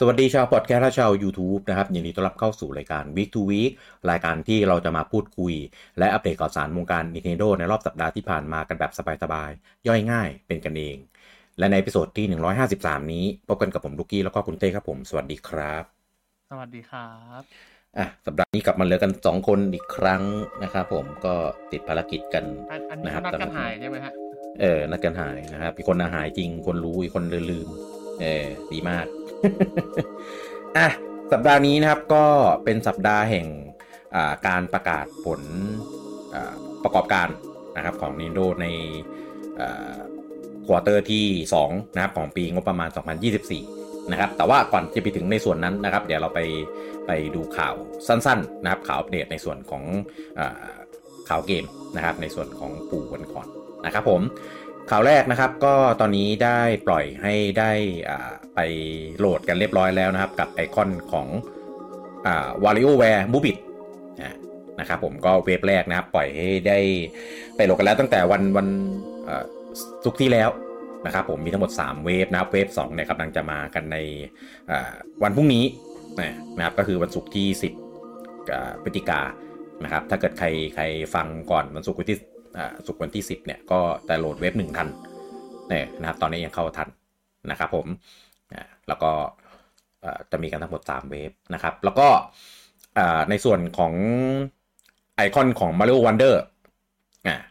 [0.00, 3.72] สวัสดีชาวพอดแคสต์และชาว YouTube นะครับยินดีต้อนรับเข้าสู่รายการ Week to Week
[4.10, 5.54] รายการที่เราจะมาพูดคุย
[5.98, 8.92] และอัปเดตข่าวสารวงการ Nintendo ในรอบสัปดาห์ที่ผ่านมากันแบบ
[9.22, 10.96] สบายๆ ย่อยง่ายเป็นกันเอง
[11.58, 12.26] และใน episode ที่
[12.68, 15.84] 153 นี้ พบกันกับผมลูกี้แล้วก็คุณเต้ครับผม สวัสดีครับ
[16.50, 17.42] สวัสดีครับ
[17.98, 20.22] อะสัปดาห์นี้กลับมาเหลือกัน 2 คนอีกครั้ง
[20.62, 21.34] นะครับผมก็
[21.72, 24.12] ติดภารกิจกันอันอันนี้นะครับนัดกันหายใช่ไหมฮะ
[24.60, 29.06] เออนัดกันหายนะครับมีคนหายจริงคนรู้อีกคนลืมๆ เออดีมาก
[30.76, 30.88] อะ
[31.32, 32.24] สัปดาห์นี้นะครับก็
[32.64, 33.46] เป็นสัปดาห์แห่ง
[34.46, 35.42] การประกาศผล
[36.82, 37.28] ประกอบการ
[37.76, 38.66] นะครับของ Nintendo ใน
[40.66, 41.26] quarter ที่
[41.62, 42.88] 2 นะครับของปีงบประมาณ
[43.50, 46.40] 2024 นะครับ แต่ว่าก่อนจะไปถึงในส่วนนั้นนะครับ เดี๋ยวเราไป
[47.06, 47.74] ไปดูข่าว
[48.08, 49.84] สั้นๆนะครับข่าวอัปเดตในส่วนของ
[50.38, 50.40] อ
[51.28, 51.64] ข่าวเกม
[51.96, 53.46] นะครับในส่วนของปู่กันก่อน
[53.84, 54.20] นะครับผม
[54.90, 57.70] ข่าวแรกนะครับก็ตอนนี้ได้ปล่อยให้ได้
[58.08, 58.60] อ่าไป
[59.18, 61.26] โหลดกันเรียบร้อยแล้วนะครับ กับไอคอนของ
[62.26, 63.56] อ่า WarioWare m o b i t
[64.80, 66.78] นะครับผมก็เว็บแรกนะครับ ปล่อยให้ได้
[67.56, 68.68] ไปโหลดกันแล้วตั้งแต่วันวัน
[69.28, 69.44] อ่า
[70.04, 70.48] สุกร์ที่แล้ว
[71.06, 73.96] นะครับผมมีทั้งหมด 3 เวฟนะครับเวฟ2เนี่ยกำลังจะมากันใน
[74.70, 74.92] อ่า
[75.22, 75.64] วันพรุ่งนี้
[76.56, 77.46] นะครับก็คือวันศุกร์ที่
[78.00, 79.20] 10อ่าพฤศจิกา
[79.84, 82.18] นะครับถ้าเกิดใครใครฟังก่อนวันศุกร์ที่
[82.86, 84.88] สุกวันที่ 10เนี่ยก็แต่โหลดเว็บหนึ่งทัน
[85.68, 86.88] เนี่ยนะครับตอนนี้ยังเข้าทัน
[87.50, 87.86] นะครับผม
[88.88, 89.12] แล้วก็
[90.30, 92.08] จะมีกันทั้งหมด 3 เวฟนะครับ แล้วก็
[93.30, 93.92] ในส่วนของ
[95.16, 96.34] ไอคอนของ Mario Wonder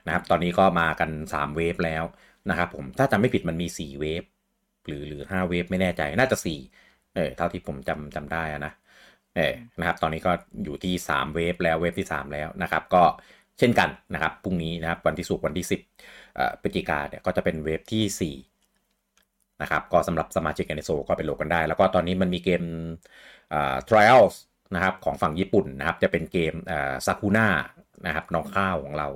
[0.05, 2.03] นะครับตอนนี้ก็มากัน 3 เวฟแล้ว
[2.49, 4.23] นะครับผมถ้าจำไม่ผิดมันมี 4 เวฟ
[4.87, 6.37] หรือหรือ 5 เวฟไม่แน่ใจน่าจะ
[6.75, 8.73] 4เออเท่าที่ผมจำจำได้นะ
[9.35, 10.31] เออนะครับตอนนี้ก็
[10.63, 13.03] อยู่ที่ 3 เวฟแล้วเวฟที่ 3 แล้วนะครับ ก็
[13.59, 15.67] เช่นกันนะครับพรุ่งนี้นะครับวันที่สุกวันที่
[16.13, 22.63] 10พฤศจิกาเนี่ยก็จะเป็นเวฟที่ 4 นะครับ ก็สำหรับสมาชิกในโซก็ไปโหลดกันได้ แล้วก็ตอนนี้มันมีเกม
[23.89, 24.35] trials
[24.75, 26.53] นะครับของฝั่งญี่ปุ่นนะครับ จะเป็นเกม
[27.05, 27.47] ซากุน่า
[28.05, 29.07] นะครับน้องข้าวของเรา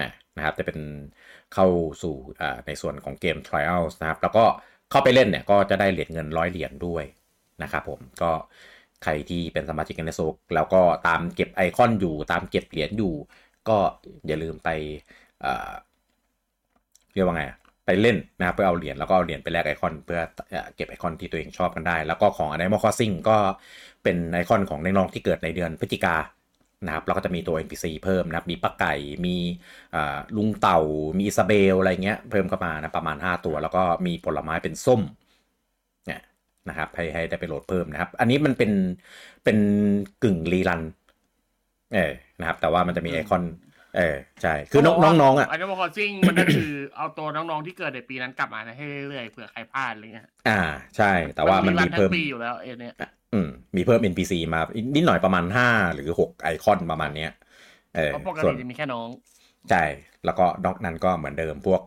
[0.00, 0.78] นะนะครับจะเป็น
[1.54, 1.66] เข้า
[2.02, 2.16] สู่
[2.66, 4.44] ในส่วนของเกม trials นะครับ แล้วก็
[4.90, 7.04] เข้าไปเล่นเนี่ยก็จะได้เหรียญเงินร้อยเหรียญด้วย
[7.62, 8.30] นะครับผมก็
[9.02, 10.20] ใครที่เป็นสมาชิกในโซ
[10.54, 13.14] แล้วก็ตามเก็บไอคอนอยู่ตามเก็บเหรียญอยู่
[13.68, 13.78] ก็
[14.26, 14.68] อย่าลืมไป
[17.14, 17.44] เรียกว่าไง
[17.86, 20.20] ไปเล่นนะครับไปเอาเหรียญแล้วก็เอาเหรียญไปแลกไอคอนเพื่อ
[20.74, 23.36] เก็บไอคอนที่ตัวเองชอบกันได้ แล้วก็ของ Animal Crossing ก็
[24.02, 26.16] เป็นไอคอนของน้องๆที่เกิดในเดือนพฤศจิกา
[26.86, 28.94] นะครับแล้วก็จะมีตัว NPC เพิ่มนะครับ มีปักไก่
[29.26, 29.36] มี
[30.36, 30.80] ลุงเต่า
[31.18, 35.00] มีอิซาเบลอะไรเงี้ย เพิ่มเข้ามานะประมาณ 5 ตัว แล้วก็มีผลไม้เป็นส้ม
[36.06, 36.20] เนี่ย
[36.68, 38.72] นะครับให้ให้ได้ไปโหลดเพิ่มนะครับ อันนี้มันเป็น
[39.44, 39.58] เป็น
[40.22, 40.82] กึ่งรีรัน
[41.94, 43.42] เออนะครับ แต่ว่ามันจะมีไอคอน
[43.96, 50.60] เออใช่คือน้องน้องอะอันนี้มาคอซิ่งมันก็คือเอาตัวน้องๆที่เกิดในปีนั้นกลับมาให้เรื่อยๆเผื่อใครพลาดอะไรเงี้ยอ่า
[50.96, 52.94] ใช่ แต่ว่ามันมีเพิ่มปีอยู่แล้วเอเนี่ย
[53.34, 54.60] อืมมีเพิ่ม NPC มา
[54.96, 57.32] นิดหน่อยประมาณห้าหรือหกไอคอนประมาณเนี้ย
[57.96, 59.08] เออปกติจะมีแค่น้อง
[59.70, 59.84] ใช่
[60.24, 61.82] แล้วก็นอกนั้นก็เหมือนเดิมพวก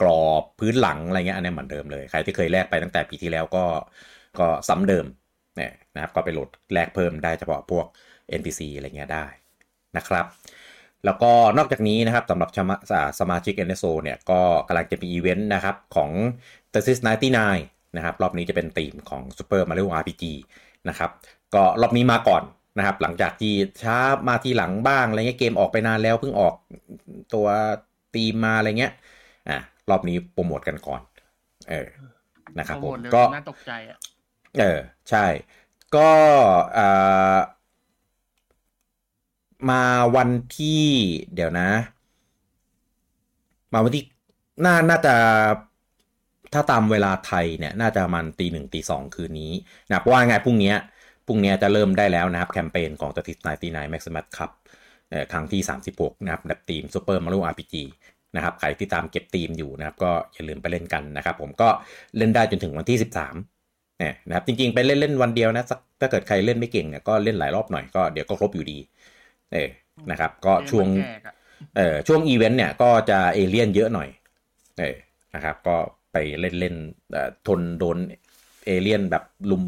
[0.00, 3.64] กรอบพื้นหลังอะไรเงี้ยอันนี้เหมือนเดิมเลยใครที่เคยแลกไปตั้งแต่ปีที่แล้วก็
[4.38, 5.06] ก็ซ้ำเดิม
[5.56, 7.86] เนี่ยนะครับ ก็ไปโหลดแลกเพิ่มได้เฉพาะพวก
[8.40, 9.26] NPC อะไรเงี้ยได้
[9.96, 10.26] นะครับ
[11.04, 12.50] แล้วก็นอกจากนี้นะครับสำหรับ
[13.20, 16.10] สมาชิก NSO เนี่ยก็กำลังจะมีอีเวนต์นะครับของ
[16.72, 16.98] t e s i s
[17.46, 20.24] 99 นะครับ รอบนี้จะเป็นธีมของ Super Mario RPG
[20.88, 21.10] นะครับ
[21.54, 22.42] ก็รอบนี้มาก่อน
[22.78, 26.54] นะครับ หลังจากที่ช้ามาทีหลังบ้างอะไรเงี้ยเกมออกไปนานแล้วเพิ่งออก
[27.34, 27.46] ตัว
[28.14, 28.92] ตีมมาอะไรเงี้ย
[29.48, 29.58] อ่า
[29.90, 31.00] รอบนี้โปรโมทกันก่อน
[31.70, 31.88] เออ
[32.58, 33.98] นะครับผมก็น่าตกใจอะ
[34.60, 34.78] เออ
[35.10, 35.26] ใช่
[35.96, 36.10] ก็
[36.78, 37.38] อ่า
[39.70, 39.82] มา
[40.16, 40.84] วันที่
[41.34, 41.68] เดี๋ยวนะ
[43.72, 44.04] มาวันที่
[44.64, 45.14] น่าน่าจะ
[46.52, 49.52] ถ้าตามเวลาไทยเนี่ย น่าจะมันตีหนึ่งตีสองคืนนี้
[49.88, 50.72] นะเพราะว่าไงพรุ่งนี้
[51.26, 54.50] พรุ่งนี้จะเริ่มได้แล้วนะครับ แคมเปญของ Tetris ninety-nine Maximus Cup
[55.32, 55.60] ครั้งที่
[55.92, 57.84] 36 นะครับแบบธีม Super Mario RPG
[58.36, 61.68] นะครับใครที่ตามเก็บธีมอยู่นะครับ ก็อย่าลืมไปเล่นกันนะครับ ผมก็
[62.16, 65.64] เล่นได้จนถึงวันที่ 13เนี่ยนะครับจริงๆ ไปเล่นเล่นวันเดียวนะ
[66.00, 68.78] ถ้าเกิดใครเล่นไม่เก่งเนี่ยก็เล่นหลายรอบหน่อยก็เดี๋ยวก็ครบอยู่ดี
[69.52, 69.68] เออ
[70.10, 70.86] นะครับ ก็ช่วง
[71.76, 74.08] เออช่วงอีเวนต์เนี่ยก็จะเอเลี่ยนเยอะหน่อย
[74.78, 74.96] เออ
[75.34, 75.76] นะครับ ก็
[76.12, 76.74] ไปเล่นเล่น
[77.46, 77.98] ทนโดน
[78.66, 79.64] เอเลี่ยนแบบรุม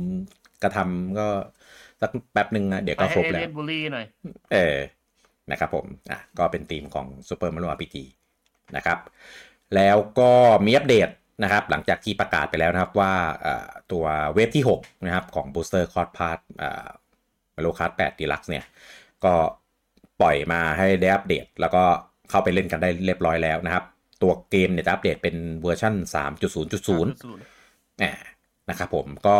[0.62, 1.26] กระทำก็
[2.00, 4.04] สักแป๊บหนึ่งนะเดี๋ยวก็ครบแล้วบุรีหน่อย
[4.52, 4.76] เออ
[5.50, 8.04] นะครับผมอะก็เป็นธีมของ Super Mario RPG
[8.76, 8.98] นะครับ
[9.74, 10.32] แล้วก็
[10.66, 11.08] มีอัปเดต
[11.42, 13.14] นะครับ หลังจากที่ประกาศไปแล้วนะครับว่า
[13.92, 14.04] ตัว
[14.34, 16.38] wave ที่ 6 นะครับ ของ Booster Course Pass
[17.54, 18.64] Mario Kart 8 Deluxe เนี่ย
[19.24, 19.34] ก็
[20.20, 21.82] ปล่อยมาให้ได้อัปเดต แล้วก็
[22.30, 23.84] เข้าไปเล่นกันได้เรียบร้อยแล้วนะครับ
[24.22, 27.06] ตัวเกมเนี่ยจะอัปเดตเป็นเวอร์ชัน3.0.0
[28.70, 29.38] นะครับผมก็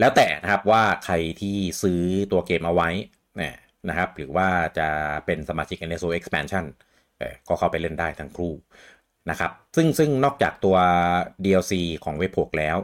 [0.00, 2.02] แล้วแต่นะครับว่าใครที่ซื้อ
[2.32, 2.88] ตัวเกมเอาไว้
[3.36, 3.54] เนี่ย
[3.88, 4.88] นะครับหรือว่าจะ
[5.26, 6.64] เป็นสมาชิก NSO Expansion
[7.18, 8.52] เอ่อก็เข้าไปเล่นได้ทั้งคู่
[9.30, 10.76] นะครับซึ่งซึ่งนอกจากตัว
[11.44, 11.72] DLC
[12.04, 12.78] ของ wave 6แล้ว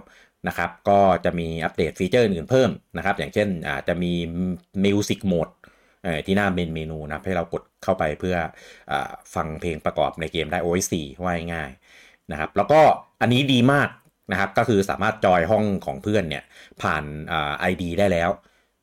[0.49, 4.13] นะครับก็จะมีอัปเดตฟีเจอร์อื่นๆเพิ่มนะครับ อย่างเช่นอาจจะมี
[4.85, 5.64] Music Mode เอ่อ
[6.27, 8.37] ที่หน้าเมนเมนูนะให้เรากดเข้าไปเพื่อ
[8.93, 8.95] อ
[9.35, 11.71] ฟังเพลงประกอบในเกมได้ OST ว่าง่าย
[12.33, 12.81] นะครับ แล้วก็
[13.21, 13.89] อันนี้ดีมาก
[14.33, 16.45] นะครับ ก็คือสามารถจอยห้องของเพื่อนเนี่ย
[16.83, 18.31] ผ่านอ่า ID ได้แล้ว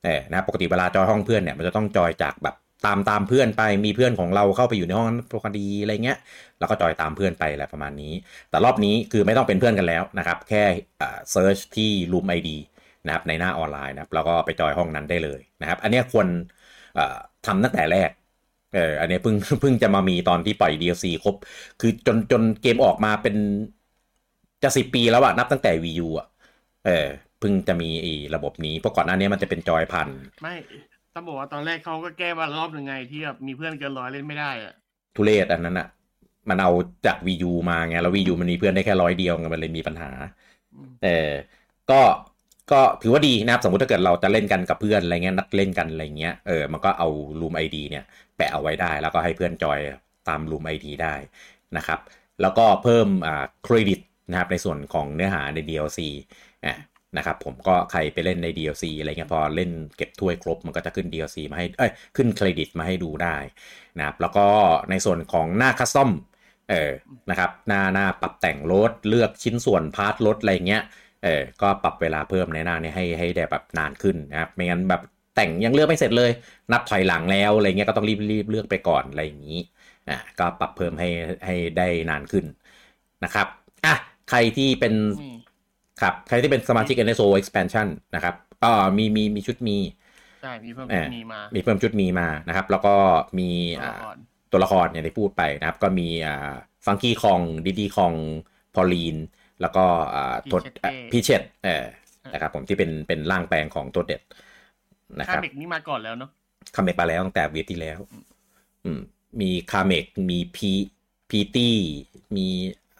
[0.04, 6.18] เนะปกติเวลาจอยห้องเพื่อนเนี่ยมันจะต้องจอยจากแบบตามตามเพื่อนไปมีเพื่อนของเราเข้าไปอยู่ในห้องนั้นปกติอะไรเงี้ย
[6.60, 8.14] แล้วก็จอยตามเพื่อนไปอะไรประมาณนี้
[8.50, 10.64] แต่รอบนี้คือไม่ต้องเป็นเพื่อนกันแล้วนะครับ แค่
[11.32, 12.50] เซิร์ชที่ Room ID
[13.06, 16.28] นะครับในหน้าออนไลน์นะครับแล้วก็ไปจอยห้องนั้นได้เลยนะครับ อันนี้ควร
[17.46, 18.12] ทำตั้งแต่แรก
[18.72, 21.36] เอออันเนี้ยเพิ่งเพิ่งจะมามีตอนที่ปล่อย DLC ครบ
[21.80, 23.36] คือจนจนเกมออกมาเป็น
[24.64, 26.28] จะสิปีแล้วอะนับตั้งแต่ Wii U อะ
[26.86, 27.08] เออ
[27.40, 30.10] เพิ่งจะมีไอ้ระบบนี้เพราะก่อนหน้านี้มันจะเป็นจอยพัน
[30.42, 30.56] ไม่
[31.14, 34.74] ต้องบอกว่าตอนแรกเขาก็แก้มารอบหนึ่งไงที่แบบมีเพื่อนเกินร้อยเล่นไม่ได้อะ
[35.16, 35.86] ทุเรศอันนั้นอะ
[36.50, 36.70] มันเอา
[37.06, 40.08] จาก Wii U มาไงแล้ว Wii U มันมีเพื่อนได้แค่ร้อยเดียวไงมันเลยมีปัญหา
[40.74, 41.08] อืมเออ
[41.88, 41.96] ก็
[42.74, 47.08] ก็ถือว่าดีนะครับ สมมติถ้าเกิดเราจะเล่นกันกับเพื่อนอะไรเงี้ยนัดเล่นกันอะไรเงี้ยเออมันก็เอา
[47.40, 48.04] Room ID เนี่ย
[48.38, 49.80] แปะเอาไว้ได้ แล้วก็ให้เพื่อนจอย
[50.28, 51.16] ตาม Room ID ได้
[51.78, 52.00] นะครับ
[52.42, 54.00] แล้วก็เพิ่มอ่าเครดิต
[54.32, 56.00] นะครับในส่วนของเนื้อหาใน DLC
[56.66, 56.76] อะ
[57.18, 63.36] นะครับผมก็ใครไปเล่นใน DLC อะไรเงี้ยพอเล่นเก็บถ้วยครบมันก็จะขึ้น DLC มาให้เอ้ยขึ้นเครดิตมาให้ดูได้
[63.98, 64.48] นะครับแล้วก็
[64.90, 66.12] ในส่วนของหน้า custom
[66.70, 66.92] เออ
[67.30, 70.84] นะครับหน้าหน้าปรับแต่งรถเลือกชิ้นส่วน part รถอะไรเงี้ย
[71.22, 71.30] เออ
[71.62, 75.02] ก็ปรับเวลาเพิ่มในหน้านี้ให้ให้ได้แบบนานขึ้นนะครับไม่งั้นแบบ
[75.34, 76.30] แต่งยังเลือกไม่เสร็จเลย
[76.72, 79.54] นับถอยหลังแล้วอะไรเงี้ยก็ต้องรีบรีบเลือกไปก่อนอะไรอย่างนี้
[80.08, 81.08] อะก็ปรับเพิ่มให้
[81.46, 82.46] ให้ได้นานขึ้น
[83.24, 83.48] นะครับ
[83.86, 83.94] อะ
[84.26, 85.34] ใครที่เป็นอืม
[86.02, 89.78] ครับใครที่เป็นสมาชิก NSO expansion นะครับอ่ามีมีมีชุดมี
[90.40, 92.90] ใช่มีเพิ่มเออมีมา มีเพิ่มชุดมีมานะครับ แล้วก็
[93.40, 93.44] มี
[93.76, 94.18] ตัวอ่าละคร
[94.52, 96.34] ตัวละครเนี่ยที่พูดไปนะครับ ก็มีอ่า
[96.86, 98.16] Funky Kong Diddy Kong
[98.74, 99.16] Pauline
[99.62, 101.86] แล้วก็อ่า Peachette เออ
[102.34, 104.22] นะครับผมที่เป็นเป็นร่างแปลงของ Toadette
[105.20, 106.30] นะครับเมกนี่มาก่อนแล้วเนาะ
[106.76, 108.00] Kamek มาแล้วตั้งแต่เวทที่แล้ว
[108.86, 109.00] อืม
[109.42, 111.76] มี Kamek มี Petey Petey
[112.36, 112.48] มี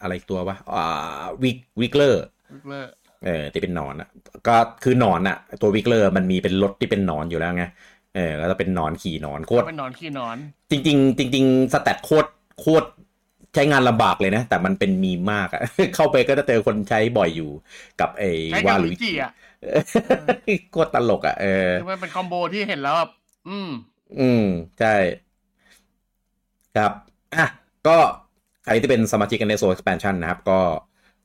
[0.00, 2.24] อะไรอีกตัววะอ่า Wiggler Wiggler
[2.54, 2.90] Wiggler
[3.24, 4.08] เออที่เป็นหนอนอะ
[4.48, 7.64] ก็คือหนอนอะ ตัว Wiggler มันมีเป็นรถที่เป็นหนอนอยู่แล้วไง
[8.14, 10.36] เออแล้วก็เป็นหนอนขี่หนอนโคตรเป็นนอนขี้นอน
[10.70, 12.28] จริงๆจริงๆ stat โคตร
[12.60, 12.86] โคตร
[13.54, 15.62] ใช้งานลำบากเลยนะ แต่มันเป็นมีมมากอะ
[15.96, 17.50] เข้าไปก็จะเจอคนใช้บ่อยอยู่
[18.00, 19.32] กับไอ้ใช้กับวาลุลุยจิอะ
[20.72, 23.10] โคตรตลกอะเออคือมันเป็น combo ที่เห็นแล้วแบบ
[23.48, 23.70] อืม
[24.20, 24.46] อืม
[24.80, 24.94] ใช่
[26.76, 26.92] ครับ
[27.36, 27.46] อะ
[27.88, 27.96] ก็
[28.64, 30.60] ใครที่เป็นสมาชิกกันในโซ expansion นะครับ ก็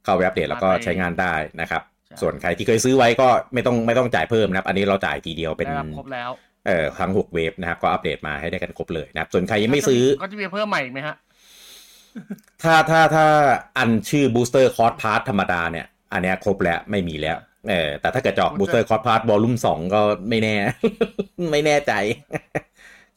[0.03, 6.31] เข้าไปอัปเดตแล้วก็ใช้งานได้นะครับใช่ส่วนใครที่เคยซื้อไว้ก็ไม่ต้องไม่ต้องจ่ายเพิ่มนะครับ อันนี้เราจ่ายทีเดียวเป็นได้รับครบแล้ว
[6.67, 11.15] เอ่อทั้งหกเวฟนะครับก็อัปเดตมาให้ได้กันครบเลยนะครับ ส่วนใครยังไม่ซื้อก็จะมีเพิ่มใหม่อีกไหมฮะ
[12.63, 13.25] ถ้าถ้าถ้า
[13.77, 17.37] อันชื่อ booster cost part ธรรมดาเนี่ย อันเนี้ยครบแล้วไม่มีแล้ว
[17.69, 20.55] เออแต่ถ้าเกิดจะออก booster cost part volume สองก็ไม่แน่
[21.51, 21.93] ไม่แน่ใจ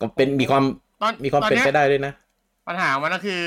[0.00, 0.64] ก็เป็นมีความ
[1.02, 2.12] ตอนมีความตอนเป็นเนี้ยไปได้ด้วยนะ
[2.68, 3.42] ปัญหามันก็คือ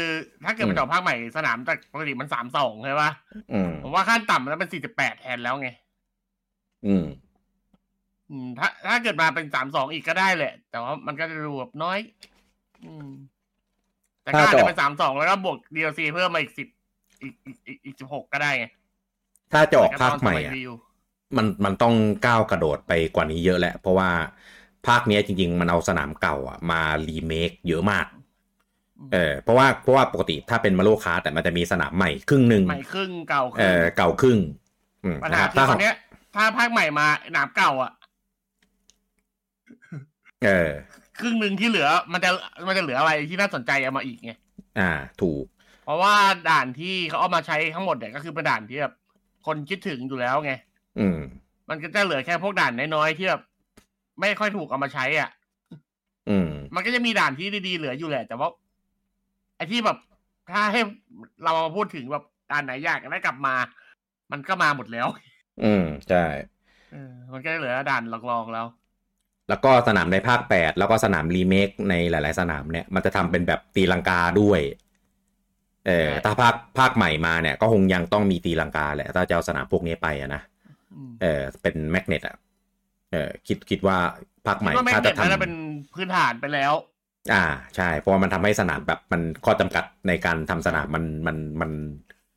[0.45, 3.11] ถ้าเกิดมันอืมออกภาคใหม่สนามจากปกติมันสามสองใช่ปะ
[3.53, 5.69] อืมผมว่าขั้นต่ำแล้วเป็นสี่สิบแปดแทนแล้วไง
[6.85, 7.05] อืม
[8.29, 11.99] อืมถ้าถ้าเกิดมาเป็นสามสองอีกก็ได้แหละ แต่ว่ามันก็จะดูแบบน้อย
[12.85, 13.09] อืม
[14.23, 16.67] แต่ก็ถ้าอาจจะจะออกเป็นสามสองแล้วก็บวก DLC เพิ่มมาอีกสิบ
[17.21, 18.65] อีกอีกอีกอีกสิบหกก็ได้ไง
[19.53, 20.71] ถ้าจะออกภาคใหม่แต่อะก็ตอนสยรีวิว
[21.37, 21.95] มันมันต้อง
[22.27, 24.11] ก้าวกระโดดไปกว่านี้เยอะแหละ เพราะว่า
[24.87, 28.05] ภาคเนี้ยจริง ๆ มันเอาสนามเก่าอะมารีเมคเยอะมาก
[29.13, 34.39] เออเพราะว่าเพราะว่าปกติถ้าเป็น Mario Kart แต่มันจะมีสนามใหม่ครึ่งหนึ่งใหม่ครึ่งเก่าคเอรึ่งอเก่าครึ่ง
[35.03, 35.93] อืมนะหาครับปัญหาคือถ้าตอนเนี้ย
[36.35, 37.91] ถ้าภาคใหม่มาหนามเก่าอะ
[40.43, 40.71] เออ
[41.19, 42.29] ครึ่งหนึ่งที่เหลือ มันจะ
[42.67, 44.31] มันจะเหลืออะไรที่น่าสนใจเอามาอีกไง
[44.79, 44.91] อ่า
[45.21, 45.45] ถูก
[45.83, 46.15] เพราะว่า
[46.49, 48.93] ด่านที่เขาเอามาใช้ทั้งหมดเนี่ยก็คือเป็นด่านที่แบบ
[49.45, 50.51] คนคิดถึงอยู่แล้วไง
[50.99, 51.19] อืม
[51.69, 53.41] มันก็จะเหลือแค่พวกด่านน้อยๆที่แบบ
[54.19, 55.29] ไม่ค่อยถูกเอามาใช้อะ
[56.29, 58.49] อืม มันก็จะมีด่านที่ดีๆเหลืออยู่แหละ แต่ว่า
[59.57, 59.97] ไอ้ที่แบบ
[60.51, 60.81] ถ้าให้
[61.43, 63.55] เรามาพูดถึงแบบด่านไหนอยากได้กลับมา
[64.31, 65.07] มันก็มาหมดแล้ว
[65.63, 66.25] อืม ใช่
[66.91, 68.65] เออมันก็เหลือด่านลองๆแล้ว
[69.49, 74.59] แล้วก็สนามในภาค 8 แล้วก็สนามรีเมคในหลาย ๆ สนามเนี่ยมันจะทำเป็นแบบตีลังกาด้วย
[75.87, 80.41] เออใช่ถ้าภาคภาคใหม่มาเนี่ย ก็คงยังต้องมีตีลังกาแหละ ถ้าจะเอาสนามพวกนี้ไปอะนะ
[80.93, 82.35] อืมเออเป็นแมกเนตอะ
[83.11, 83.97] เออคิดคิดว่า
[84.47, 85.51] ภาคใหคิม่ดว่าแม่งถ้าเด็จะดทำน่าจะเป็น
[85.93, 86.73] พื้นฐานไปแล้ว
[87.33, 87.43] อ่า
[87.75, 91.71] ใช่เพราะว่ามันทำให้สนามแบบมันข้อจำกัดในการทำสนามมันมันมัน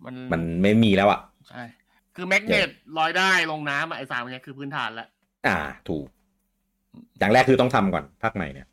[0.04, 1.62] มันมันไม่มีแล้วอะใช่
[2.14, 5.08] คือแมกเนตลอยได้ลงน้ำอะไอ้สามอันเนี้ยคือพื้นฐานแล้ว
[5.46, 5.56] อ่า
[5.88, 6.06] ถูก
[7.18, 8.66] อย่างแรกคือต้องทำก่อนภาคใหม่เนี่ย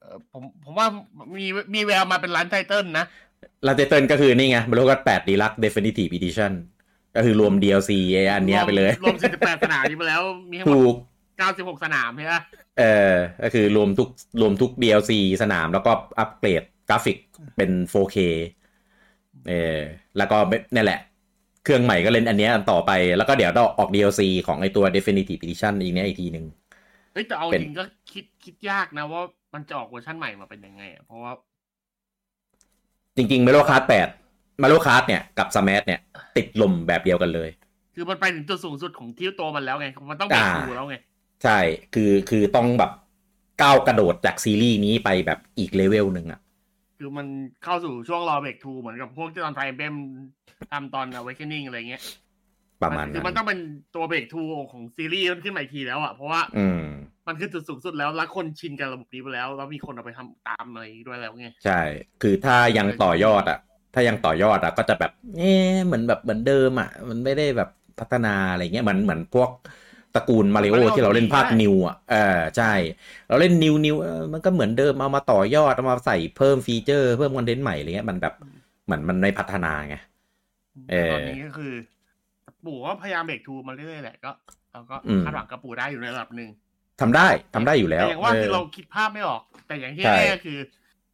[0.00, 0.86] เออผมผมว่า
[1.36, 3.06] มีมีแววมาเป็น launch title นะ
[3.66, 6.52] launch title ก็คือนี่ไง Mario Kart แปด Deluxe Definitive Edition
[7.16, 10.94] ก็คือรวม DLC ไอ้อันเนี้ยไปเลย รวม 48 สนามนี้ไปแล้ว มีทั้งหมดถูก
[11.76, 12.36] 96 สนามใช่ไหม
[12.78, 14.08] เออ ก็คือรวมทุก
[14.40, 17.18] รวมทุก DLC สนามแล้วก็อัปเกรดกราฟิก
[17.56, 18.16] เป็น 4K
[19.48, 19.78] เออ
[20.16, 20.36] แล้วก็
[20.74, 21.00] นี่แหละ
[21.64, 26.46] เครื่องใหม่ก็เล่นอันเนี้ยอันต่อไปแล้วก็เดี๋ยวต้องออก DLC ของไอตัว Definitive Edition อีกเนี้ยอีกทีหนึ่ง
[27.14, 29.22] เฮ้ยแต่เอาเป็นจริงก็คิดคิดยากนะว่า
[29.54, 31.32] มันจะออกเวอร์ชันใหม่มาเป็นยังไงอะเพราะว่า
[33.16, 33.84] จริงๆ Mario Kart
[34.22, 36.00] 8 Mario Kart เนี่ยกับ Smash เนี่ย
[36.36, 37.50] ติดลมแบบเดียวกันเลย
[37.94, 40.96] คือมันไปถึงจุดสูงสุดของที่ตัวมันแล้วไง มันต้องเบรกอ่าทูแล้วไง
[41.44, 41.58] ใช่
[41.94, 42.92] คือคือต้องแบบ
[43.62, 46.40] ก้าวกระโดดจากซีรีส์นี้ไปแบบอีกเลเวลหนึ่งอะ
[46.98, 47.26] คือมัน
[47.64, 49.94] เข้าสู่ช่วงรอเบรกทูเหมือนกับพวกที่ตอนไฟเบม
[50.70, 52.02] ทำตอน Awakening อะไรเงี้ย
[52.84, 53.58] ประมาณคือนั้มันนต้องเป็น
[53.92, 54.38] ตัวเบรกทู
[54.72, 56.80] ของซีรีส์ขึ้นมาอีกทีแล้วอะเพราะว่า อืม
[57.26, 61.72] มันคือจุดสูงสุดแล้วแล้วคนชินกับระบบนี้ไปแล้ว แล้วมีคนเอาไปทำตามอะไรด้วยแล้วไงใช่
[62.20, 63.58] คือถ้ายังต่อยอดอะ
[63.94, 69.50] ถ้ายังต่อยอดอะก็จะแบบเอ๊ะเหมือนแบบเหมือนเดิมอะมันไม่ได้แบบพัฒนาอะไรเงี้ยเหมือนเหมือนพวก
[70.14, 72.16] ตระกูลมาริโอ Mario ที่เราเล่นภาคใช่นิวอะเออ
[72.56, 72.72] ใช่
[73.28, 78.34] เราเล่นนิวนิวเออมันก็เหมือนเดิมเอามาต่อยอดเอามาใส่เพิ่มฟีเจอร์เพิ่มคอนเทนต์ใหม่อะไรเงี้ยมันแบบ
[78.84, 79.94] เหมือนมันไม่พัฒนาไง
[80.88, 81.72] เออตอนนี้ก็คือ
[82.66, 84.30] ปู่ก็พยายาม breakthrough มาเรื่อยๆแหละก็
[84.72, 86.50] เราก็อืมคาดหวังกับปู่ได้อยู่ในระดับหนึ่ง
[87.00, 90.58] ทำได้ทำได้อยู่แล้วแต่อย่างว่าเออคือเราคิดภาพไม่ออก แต่อย่างที่ใช่แน่ๆคือ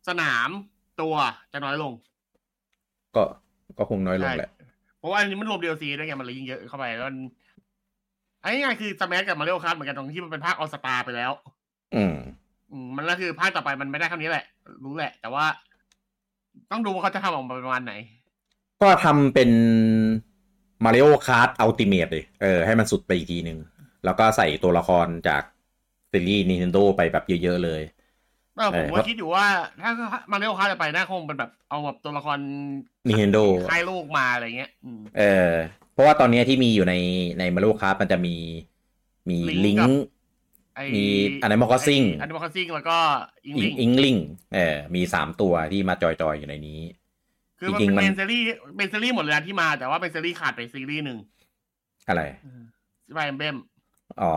[0.09, 0.49] สนาม
[1.00, 1.14] ตัว
[1.52, 1.92] จะน้อยลง
[3.16, 3.23] ก็
[3.78, 4.50] ก็คงน้อยลงแหละ
[4.99, 7.16] เพราะว่าอันนี้มันรวม DLC ด้วยไงมันเลยยิ่งเยอะเข้าไปแล้วมัน
[8.42, 11.33] อันนี้ง่ายๆคือ Smash กับ Mario Kart เหมือนกันตรงที่มันเป็นภาค all-star ไปแล้ว
[11.95, 12.14] อืม
[12.73, 14.45] อืมมันก็คือภาคต่อไปมันไม่ได้เท่านี้แหละ
[14.85, 15.45] รู้แหละ แต่ว่า
[16.71, 17.92] ต้องดูว่าเขาจะทำออกมาประมาณไหน
[18.83, 19.50] ก็ทำเป็น
[20.84, 23.58] Mario Kart Ultimate เลยเออให้มันสุดไปอีกทีหนึ่ง
[24.04, 25.42] แล้วก็ใส่ตัวละครจาก
[26.10, 27.82] ซีรีส์ Nintendo ไปแบบเยอะ ๆ เลย
[28.56, 29.44] เออผมเออว่าคิดอยู่ว่า
[29.82, 29.90] ถ้า
[30.30, 32.38] มาริโอคาร์จะไปน่าคงเป็นแบบเอาแบบตัวละคร
[33.08, 35.50] Nintendo ค่ายลูกมาอะไรเงี้ยอืมเออ
[35.92, 36.94] เพราะว่าตอนเนี้ยที่มีอยู่ใน
[37.38, 38.37] ใน Mario Kart มันจะมี
[39.30, 40.04] มี Link ลิงกับก์
[40.76, 41.04] ไอ้มี
[41.44, 42.99] Animal Crossing อันนี้มอคซิงแล้วก็
[43.46, 44.16] อิงอิลิงงอิงลิง
[44.54, 46.80] เออมีสามตัวที่มาจอยๆอยู่ในนี้
[47.61, 48.45] คือมันจริเป็งนๆมันเมนซีรีส์
[48.76, 51.19] เป็นซีรีส์หมดเลยนะที่มา แต่ว่าเป็นซีรีส์ขาดไปซีรีส์หนึ่ง
[52.09, 52.23] อะไร
[53.14, 53.57] ไบเอ็มเบม
[54.23, 54.35] อ๋อ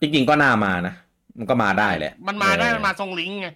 [0.00, 0.94] จริงๆก็น่ามานะ
[1.38, 3.48] มันก็มาได้แหละ มันมาได้เออมันมาทรงลิงก์ไง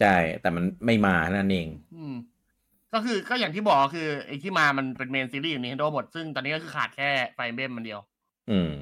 [0.00, 2.14] ใช่ แต่มันไม่มานั่นเอง อืม
[2.94, 8.00] ก็คือก็อย่างที่บอกคือไอ้ที่มามันเป็นเมนซีรีส์อยู่ใน Nintendo หมด ซึ่งตอนนี้ก็คือขาดแค่ไฟเบมมันเดียว
[8.50, 8.72] อืม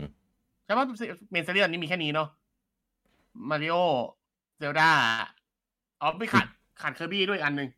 [0.65, 0.85] ใช่ว่า
[1.31, 2.29] เมนซีรีส์ตอนนี้มีแค่นี้เนาะ
[3.51, 3.77] มาริโอ
[4.59, 4.91] เซลดา
[6.01, 6.47] อ๋อไม่ขาด
[6.83, 7.69] ขาดเคอร์บี้ด้วยอันหนึ่ง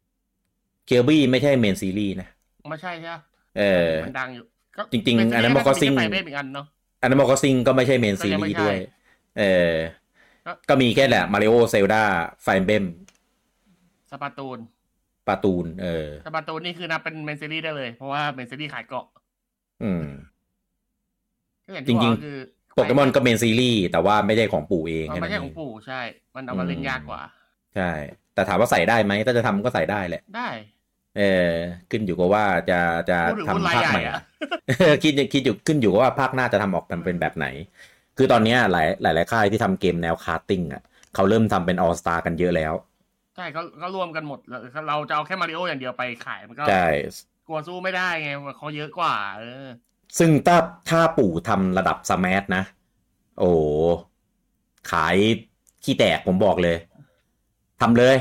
[0.90, 2.28] เคียร์บี้ไม่ใช่เมนซีรีส์นะ
[2.68, 3.16] ไม่ใช่ใช่ไหม
[3.58, 4.44] เออมันดังอยู่
[4.76, 6.66] ก็จริงๆเป็ซีอันนั้นมันก็ซิ่งไฟเบมอีกอันเนาะ
[7.00, 8.76] อันนั้นก็ซิงก็ไม่ใช่เมนก็ซียังไม่รีส์ใช่ด้วย
[9.38, 9.42] เอ
[9.72, 9.74] อ
[10.44, 12.02] ก็ก็มีแค่แหละมาริโอเซลดา
[12.42, 12.84] ไฟเบม
[14.10, 14.58] สปาตูน
[15.26, 19.06] ปาตูน เออSplatoon นี่คือนับเป็น main series ได้เลย เพราะว่า main series ขายเกาะ
[19.82, 20.04] อืม
[21.64, 22.36] ก็อย่างที่บอกจริงๆก็คือ
[22.74, 26.00] โปเกมอนก็ main series แต่ว่าไม่ใช่ของปู่เองอ๋อแค่ไม่นั้นใช่เอของงปู่ใช่
[26.34, 27.20] มันเอามาเล่นยากกว่า
[27.74, 27.90] ใช่
[28.34, 30.48] แต่ถามว่าใส่ได้ไหมถ้าจะทำก็ใส่ได้แหละ ได้
[31.18, 31.52] เออ
[31.90, 34.18] ขึ้นอยู่กับว่าจะจะพูดถึงหุ้นทำรายภาคใหญ่ใหม่อะ
[35.02, 37.46] คิดคิดอยู่ขึ้นอยู่กับว่าภาคหน้าจะทำออกมันเป็นแบบไหน
[38.16, 40.82] คือตอนเนี้ยหลายหลายหลายค่ายที่ทำเกมแนว karting อะ
[41.14, 42.72] เขาเริ่มทำเป็น all-star กันเยอะแล้ว
[43.36, 46.86] ใช่ก็ก็รวมกันหมดแล้วเราจะเอาแค่มาริโออย่างเดียวไปขายมันก็ใช่
[47.48, 49.66] กลัวสู้ไม่ได้ไงเขาเยอะกว่าเออ
[50.18, 50.56] ซึ่งถ้า
[50.90, 52.62] ถ้าปู่ทำระดับ Smash นะ
[53.38, 53.52] โอ้
[54.90, 55.16] ขาย
[55.84, 56.76] ขี้แตกผมบอกเลย
[57.80, 58.16] ทำเลย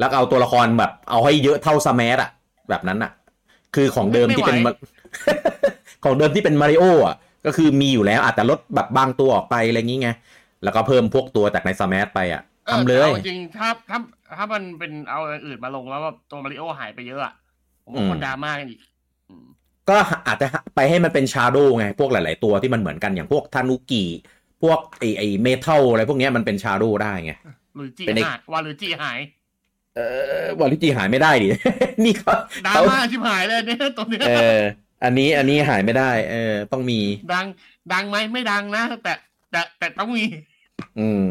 [0.00, 2.30] แล้วเอาตัวละครแบบ เอาให้เยอะเท่า Smash อะ
[2.68, 3.12] แบบนั้นอะ
[3.74, 4.72] คือของเดิมที่เป็นไม่ไหวมา
[6.04, 7.16] ของเดิมที่เป็นมาริโออะ
[7.46, 10.10] ก็คือมีอยู่แล้วอาจจะลดแบบบางตัวออกไปอะไรอย่างงี้ไง
[10.64, 13.98] แล้วก็เพิ่มพวกตัวจากใน Smash ไปอะทำเลยออแต่อาจริงๆถ้าถ้า
[14.36, 17.34] ถ้ามันเป็นเอาอย่างอื่นมาลงแล้วแบบตัวมาริโอหายไปเยอะอะ
[17.84, 18.80] ผมว่าอืมคนดราม่ากันอีก
[19.28, 19.46] อืม
[19.88, 24.04] ก็อาจจะไปให้มันเป็น shadow ไง พวกหลาย ๆ ตัวที่มันเหมือนกันอย่างพวก Tanooki
[24.62, 27.32] พวกไอไอ Metal อะไรพวกเนี้ยมันเป็น shadow ได้ไง
[27.74, 29.39] Luigi เป็นไอ้หาย Waluigi หายเออ
[30.60, 31.48] Waluigi หายไม่ได้ดิ
[32.04, 32.34] นี่เขา
[32.66, 34.58] เขาดราม่าชิบหายเลยเนี่ยตัวเนี้ยเออ
[35.04, 37.00] อันนี้อันนี้หายไม่ได้ เออ ต้องมี
[37.32, 37.46] ดัง
[37.92, 39.12] ดังไหมไม่ดังนะแต่
[39.50, 40.24] แต่แต่ต้องมี
[40.98, 41.24] อืม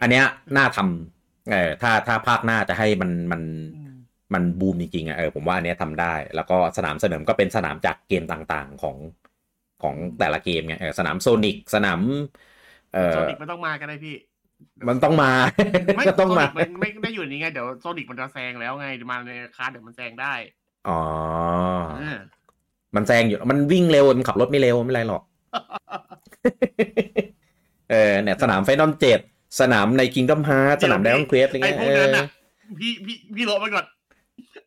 [0.00, 0.24] อันเนี้ย
[0.56, 3.42] น่าทำเออ ถ้าถ้าภาคหน้าจะให้มันมัน
[4.34, 8.96] มันบูมจริงๆอะเออผมว่าอันเนี้ยทำได้ แล้วก็สนามเสนอก็เป็นสนามจากเกมต่างๆของ
[9.82, 12.00] ของแต่ละเกมไงเออสนามโซนิกสนาม
[12.94, 14.14] เออโซนิกไม่ต้องมาก็ได้พี่
[14.88, 15.30] มันต้องมา
[15.96, 20.34] ไม่ก็ต้องมา Sonic ไม่ได้อยู่นี่ไงเดี๋ยว Sonic มันจะแซงแล้วไงมาใน Kart เดี๋ยวมันแซงได้
[20.88, 21.00] อ๋อ
[21.98, 22.18] เออ
[22.94, 25.22] มันแซงอยู่ มันวิ่งเร็ว มันขับรถไม่เร็ว ไม่ไรหรอก
[27.90, 29.20] เออเนี่ย สนาม Final เจ็ด
[29.60, 32.26] สนามใน Kingdom Hearts สนาม Dragon Quest อะไรไอ้เงี้ยพวกนั้นน่ะ
[32.80, 33.84] พี่พี่พี่โลไปก่อน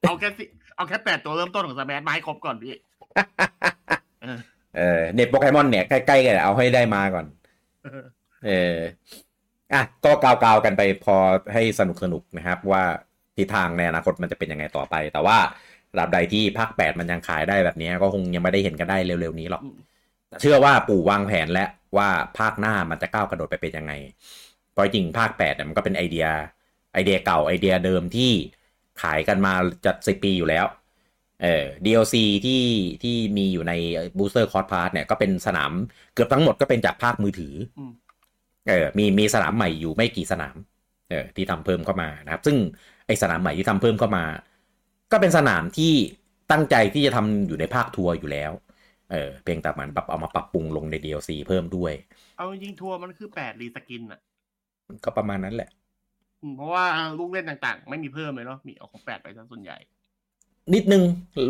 [0.01, 0.43] เอาแค่สิ
[0.75, 2.73] เอาแค่แปดตัวเริ่มต้นของ Smash มาให้ครบก่อนพี่
[4.77, 7.25] เออเน็ตโปเกมอนเนี่ยใกล้ๆกันเอาให้ได้มาก่อน
[8.45, 8.75] เออ
[9.75, 11.15] อะก็กาวๆกันไปพอ
[11.53, 12.83] ให้สนุกสนุกนะครับ ว่า
[13.37, 15.37] ทิศทางในอนาคตมันจะเป็นยังไงต่อไป แต่ว่า
[15.93, 19.63] ระดับใดที่ภาคแปดมันยังขายได้แบบนี้ก็คงยังไม่ได้เห็นกันได้เร็วๆนี้หรอก
[20.41, 23.93] เชื่อว่าปู่วางแผนแล้วว่าภาคหน้ามันจะก้าวกระโดดไปเป็นยังไง
[24.71, 26.27] เพราะจริงภาคแปดเนี่ยมันก็เป็นไอเดีย
[26.93, 28.31] ไอเดียเก่าไอเดียเดิมที่
[29.01, 29.53] ขายกันมา
[29.85, 30.65] จัดสิปีอยู่แล้ว
[31.43, 32.15] เออ DLC
[32.45, 32.63] ที่
[33.03, 33.73] ที่มีอยู่ใน
[34.17, 35.71] Booster Cost Pass เนี่ยก็เป็นสนาม
[36.13, 37.91] เกือบทั้งหมดก็เป็นจากภาคมือถืออม
[38.65, 40.55] เออมีมีสนามใหม่อยู่ไม่กี่สนาม
[41.09, 42.57] เออที่ทำเพิ่มเข้ามานะครับ ซึ่ง
[43.07, 44.25] ไอสนามใหม่ที่ทำเพิ่มเข้ามา
[45.11, 45.93] ก็เป็นสนามที่
[46.51, 48.51] ตั้งใจที่จะทำอยู่ในภาคทัวร์อยู่แล้ว
[49.11, 51.93] เออเพียงแต่มันปรับเอามาปรับปรุงลงใน DLC เพิ่มด้วย
[52.35, 54.19] เอาจริงๆทัวร์มันคือแปด reskin อะ
[55.03, 55.69] ก็ประมาณนั้นแหละ
[56.41, 56.85] อืมเพราะว่า
[57.17, 59.77] ลูกเล่นต่างๆ ไม่มีเพิ่มเลยเนาะมีเอาของแปดไปซะส่วนใหญ่
[60.73, 61.03] นิดนึง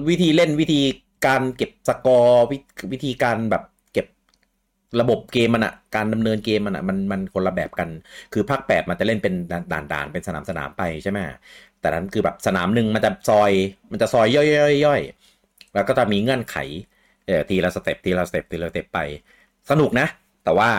[0.09, 0.81] วิธีเล่นวิธี
[1.25, 2.57] การเก็บสกอร์วิ
[2.91, 3.74] วิธีการแบบเก็บ
[5.01, 7.89] ระบบเกมมันอะการดำเนินเกมมันอะมันมันคนละแบบกัน
[8.33, 11.19] คือภาคแปดมันจะเล่นเป็นด่านด่านๆเป็นสนามสนามไปใช่ไหม
[11.79, 13.51] แต่นั้นคือแบบสนามหนึ่งมันจะซอย
[13.91, 15.01] มันจะซอยย่อยย่อยย่อย
[15.73, 16.57] แล้วก็จะมีเงื่อนไข
[17.25, 18.99] เออทีละ step ทีละ step ทีละ step ไป
[19.69, 20.07] สนุกนะ
[20.43, 20.69] แต่ว่า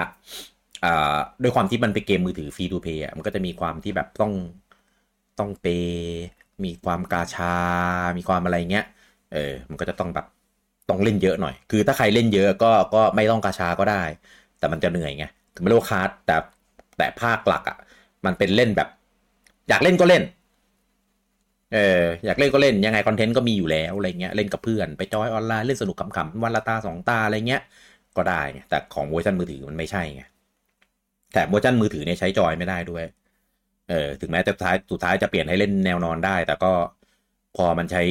[0.84, 4.32] อ่าด้วยความที่มันเป็นเกมมือถือ free to play อะมันก็จะมีความที่แบบต้อง
[5.38, 5.94] ต้องเปย์
[6.64, 7.54] มีความกาชา
[8.16, 8.84] มีความอะไรเงี้ย
[9.32, 10.26] เออ มันก็จะต้องแบบ
[10.88, 14.02] ต้องเล่นเยอะหน่อย คือถ้าใครเล่นเยอะก็ก็ไม่ต้องกาชาก็ได้
[14.58, 15.24] แต่มันจะเหนื่อยไง
[15.54, 16.36] คือไม่รู้ Kart แต่
[16.98, 17.78] แต่ภาคหลักอะ่ะ
[18.26, 18.88] มันเป็นเล่นแบบ
[19.68, 20.22] อยากเล่นก็เล่น
[21.74, 27.62] เอออยากเล่นก็เล่น ยังไง content ก็มีอยู่แล้วอะไรเงี้ย เล่นกับเพื่อน ไปจอยออนไลน์เล่นสนุกขำๆวันละตาสองตาอะไรเงี้ย
[28.16, 30.22] ก็ได้ไง แต่ของเวอร์ชันมือถือมันไม่ใช่ไง
[31.32, 33.04] แต่เวอร์ชันมือถือเนี่ยใช้จอยไม่ได้ด้วย
[33.88, 36.72] เออ ถึงแม้จะท้ายสุดท้ายจะเปลี่ยนให้เล่นแนวนอนได้ แต่ก็
[37.56, 38.02] พอมันใช้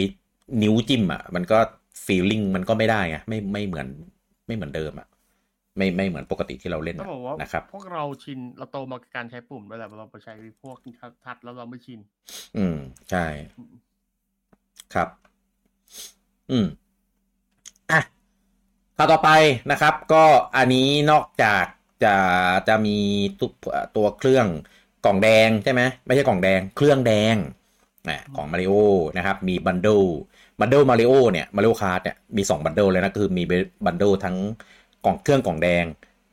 [0.61, 1.59] นิ้วจิ้มอะ มันก็
[2.03, 3.87] ฟีลลิ่งมันก็ไม่ได้ไงไม่ไม่เหมือน
[4.47, 5.07] ไม่เหมือนเดิมอะ
[5.77, 10.77] ไม่ไม่เหมือนปกติที่เราเล่นก็อะบอกว่านะครับ พวกเราชินเราโตมากับการใช้ปุ่มด้วยแหละเราไปใช้พวก
[11.25, 11.99] ทัดแล้วเราไม่ชิน
[12.57, 12.77] อืม
[13.11, 13.25] ใช่
[14.93, 15.09] ครับ
[16.51, 16.67] อืม
[17.91, 18.01] อะ
[18.97, 19.29] ข่าวต่อไป
[19.71, 20.23] นะครับ ก็
[20.57, 21.65] อันนี้นอกจาก
[22.03, 22.15] จะ
[22.67, 22.97] จะมี
[23.39, 23.49] ตัว
[23.95, 24.47] ตัวเครื่อง
[25.05, 27.35] กล่องแดงใช่ไหมไม่ใช่กล่องแดง เครื่องแดง
[28.09, 28.73] นะของมาริโอ
[29.17, 30.03] นะครับ มี bundle
[30.59, 33.43] bundle มาริโอเนี่ย Mario Kart เนี่ยมี 2 bundle เลยนะ คือมี
[33.85, 34.35] bundle ทั้ง
[35.05, 35.85] กล่องเครื่องกล่องแดง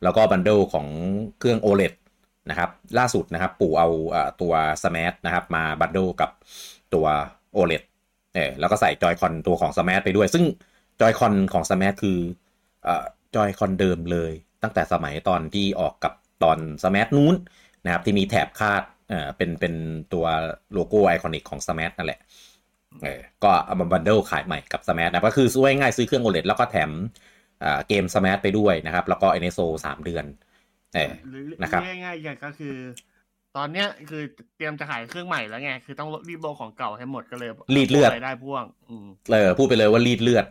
[0.03, 0.87] แล้วก็ bundle ของ
[1.39, 1.93] เครื่อง OLED
[2.49, 3.89] นะครับ ล่าสุดนะครับ ปู่เอา
[4.41, 6.29] ตัว Smash นะครับ มา bundle กับ
[6.93, 7.05] ตัว
[7.55, 7.83] OLED
[8.35, 10.43] เออแล้วก็ใส่ Joy-Con ตัวของ Smash ไปด้วย ซึ่ง
[11.01, 12.19] Joy-Con ของ Smash คือ
[13.35, 14.31] Joy-Con เดิมเลย
[14.63, 17.35] ตั้งแต่สมัยตอนที่ออกกับตอน Smash นู้น
[17.85, 18.83] นะครับที่มีแถบคาด
[19.37, 19.73] เป็นเป็น
[20.13, 20.25] ตัว
[20.73, 22.19] โลโก้ iconic ของ Smash นั่นแหละ
[23.03, 26.91] เออก็เอามา bundle ขายใหม่กับ Smash นะก็คือซื้อง่ายๆซื้อเครื่อง OLED แล้วก็แถม
[27.61, 30.25] เอ่อเกม Smash ไปด้วยนะครับ แล้วก็ NSO 3เดือน
[30.95, 32.75] เออหรือนะครับเรียกง่ายๆอย่างก็คือ
[33.57, 34.21] ตอนเนี้ยคือ
[34.55, 40.45] เตรียมจะขายเครื่องใหม่แล้วไง คือต้องรีบโละของเก่าให้หมดก็เลยรีดเลือดรายได้พ่วงอืมเออพูดไปเลยว่ารีดเลือด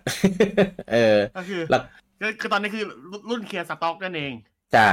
[0.93, 1.81] เออก็คือแล้ว
[2.23, 2.85] ก็คือตอนนี้คือ
[3.31, 4.33] รุ่นเคลียร์สต็อกนั่นเอง
[4.75, 4.93] ใช่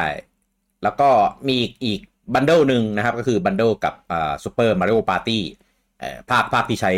[0.84, 1.10] แล้วก็
[1.48, 2.00] มีอีกอีก
[2.34, 5.69] bundle หนึ่งนะครับ ก็คือ bundle กับอ่า Super Mario Party เอ่อ
[6.30, 6.92] ภาคภาคที่ใช้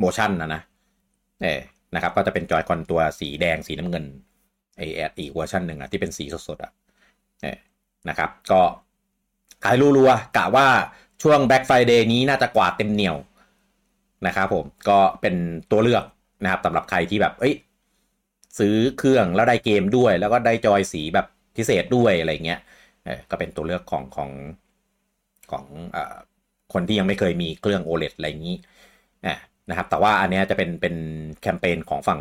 [0.00, 0.62] motion นะนะ
[1.42, 1.60] เออ
[1.94, 4.04] นะครับ ก็จะเป็น Joy-Con ตัวสีแดงสีน้ำเงิน
[4.76, 6.72] ไอแอดอีกเวอร์ชันหนึ่งอะที่เป็นสีสดๆอะ
[7.42, 7.58] เออ
[8.08, 8.60] นะครับ ก็
[9.64, 10.66] ขายรัวๆกะว่า
[11.22, 13.16] ช่วง Black Friday นี้น่าจะกวาดเต็มเหนียว
[14.26, 15.34] นะครับผมก็เป็น
[15.70, 16.04] ตัวเลือก
[16.42, 17.54] นะครับสำหรับใครที่แบบ เอ้ย
[18.58, 22.60] ซื้อเครื่องแล้วได้เกมด้วย แล้วก็ได้จอยสีแบบพิเศษด้วยอะไรเงี้ย
[23.04, 24.30] เออก็เป็นตัวเลือกของของ
[25.50, 25.64] ของ
[26.74, 28.56] คนที่ยังไม่เคยมีเครื่อง OLED อะไรอย่างนี้
[29.70, 30.94] นะครับ แต่ว่าอันนี้จะเป็นเป็น
[31.40, 32.20] แคมเปญของฝั่ง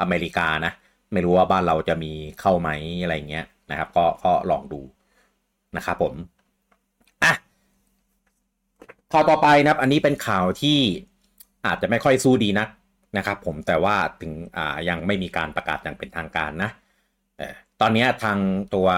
[0.00, 0.72] อเมริกานะ
[1.12, 2.70] ไม่รู้ว่าบ้านเราจะมีเข้าไหม
[3.02, 4.80] อะไรเงี้ยนะครับ ก็ก็ลองดู
[5.76, 6.14] นะครับผม
[7.22, 7.32] อะ
[9.12, 10.78] ข่าวต่อไปนะครับ อันนี้เป็นข่าวที่
[11.66, 12.68] อาจจะไม่ค่อยสู้ดีนัก
[13.16, 16.70] นะครับ ผมแต่ว่าถึงอ่ายังไม่มีการประกาศอย่างเป็นทางการนะ
[17.38, 18.38] เออตอนนี้ทาง
[18.74, 18.88] ตัว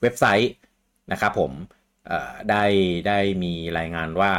[0.00, 0.52] เว็บไซต์
[1.12, 1.52] นะครับผม
[2.50, 2.64] ได้
[3.06, 4.32] ได้มีรายงานว่า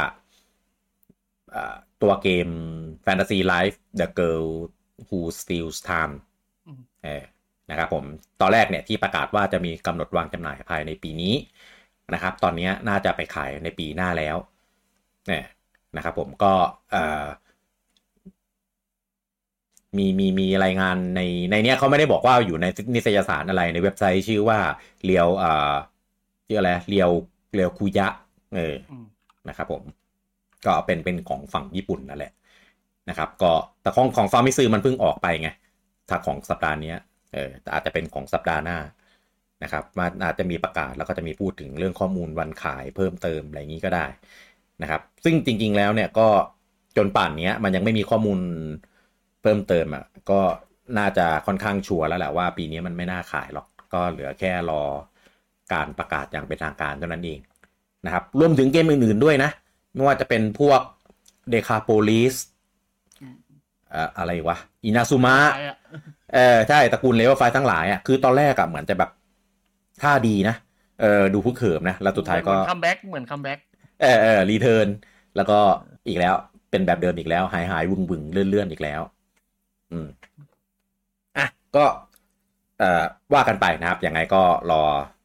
[1.50, 2.48] เอ่อตัวเกม
[3.04, 4.48] Fantasy Life The Girl
[5.08, 6.14] Who Steals Time
[6.66, 7.24] อืมเออ
[7.70, 8.04] นะครับผม
[8.40, 11.34] ตอนแรกเนี่ยที่ประกาศว่าจะมีกำหนดวางจำหน่ายภายในปีนี้
[12.14, 14.36] นะครับ ตอนนี้น่าจะไปขายในปีหน้าแล้ว
[15.28, 15.44] เนี่ย
[15.96, 16.52] นะครับผมก็
[16.90, 17.24] เอ่อ
[19.96, 24.58] มีมีมีรายงานในในเนี้ยเขาไม่ได้บอกว่าอยู่ในนิตยสารอะไรในเว็บไซต์ชื่อว่า
[25.04, 25.74] เรียวอ่า
[26.46, 27.10] ชื่ออะไรเรียว
[27.54, 28.08] เรียวคุยะ
[28.56, 29.06] เอออืม
[29.48, 29.82] นะครับผม
[30.66, 32.32] ก็เป็นเป็นของฝั่งญี่ปุ่นนั่นแหละ
[33.08, 35.48] นะครับ ก็แต่ของของฟาร์มิซือมันเพิ่งออกไปไง
[36.08, 36.98] ถ้าของสัปดาห์เนี้ย
[37.34, 38.78] เออแต่อาจจะเป็นของสัปดาห์หน้า
[39.62, 44.06] นะครับมันอาจจะมีประกาศแล้วก็จะมีพูดถึงเรื่องข้อมูลวันขายเพิ่มเติมอะไรอย่างนี้ก็ได้
[44.82, 46.28] นะครับ ซึ่งจริง ๆ แล้วเนี่ยก็
[46.96, 48.40] จนป่านเนี้ยมันยังไม่มีข้อมูล
[49.42, 50.40] เพิ่มเติมอะก็
[50.98, 54.82] น่าจะค่อนข้างชัวร์แล้วแหละว่าปีนี้มันไม่น่าขายหรอกก็เหลือแค่รอ
[55.72, 57.40] การประกาศอย่างเป็นทางการเท่านั้นเอง
[58.06, 59.50] นะครับรวมถึงเกมอื่นๆด้วยนะ
[59.94, 60.80] ไม่ว่าจะเป็นพวก
[61.50, 62.34] Decapolice
[64.18, 65.78] อะไรวะอินาซูมะใช่อะ
[66.34, 69.10] เออใช่ตระกูล Level-5ทั้งหลายอะคือตอนแรกอะเหมือนจะแบบ
[70.02, 70.56] ท่าดีนะ
[71.00, 73.58] เออดูฮึกเหิมนะ แล้วสุดท้ายก็เหมือน come back เหมือน comeback
[74.02, 74.88] เออเออ return
[75.36, 75.58] แล้วก็
[76.08, 76.34] อีกแล้ว
[76.70, 79.00] เป็นแบบเดิมอีกแล้ว หายหายบึงบึงเลื่อนเลื่อนอีกแล้ว
[79.92, 80.08] อืม
[81.36, 81.84] อะก็
[82.78, 83.04] เอ่อ
[83.34, 85.17] ว่ากันไปนะครับยังไงก็รออ่า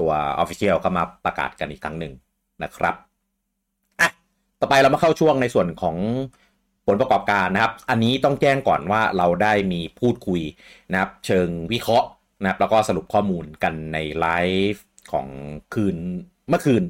[0.00, 0.10] ตัว
[0.42, 2.12] Official เข้ามาประกาศกันอีกครั้งหนึ่ง
[2.62, 2.94] นะครับ
[4.00, 4.10] อะ
[4.60, 5.96] ต่อไปเรามาเข้าช่วงในส่วนของ
[6.86, 10.40] ผลประกอบการนะครับ อันนี้ต้องแจ้งก่อนว่าเราได้มีพูดคุย
[10.92, 12.08] นะครับ เชิงวิเคราะห์
[12.42, 14.26] นะครับ แล้วก็สรุปข้อมูลกันในไล
[14.72, 15.26] ฟ์ของ
[15.74, 15.96] คืน
[16.48, 16.82] เมื่อคืน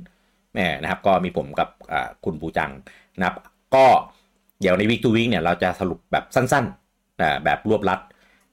[0.54, 1.68] แม่นะครับ ก็มีผมกับ
[2.24, 2.70] คุณปูจัง
[3.18, 3.36] นะครับ
[3.74, 3.86] ก็
[4.60, 8.00] เดี๋ยวในวิกตูวิกเนี่ยเราจะสรุปแบบสั้นๆแบบรวบลัด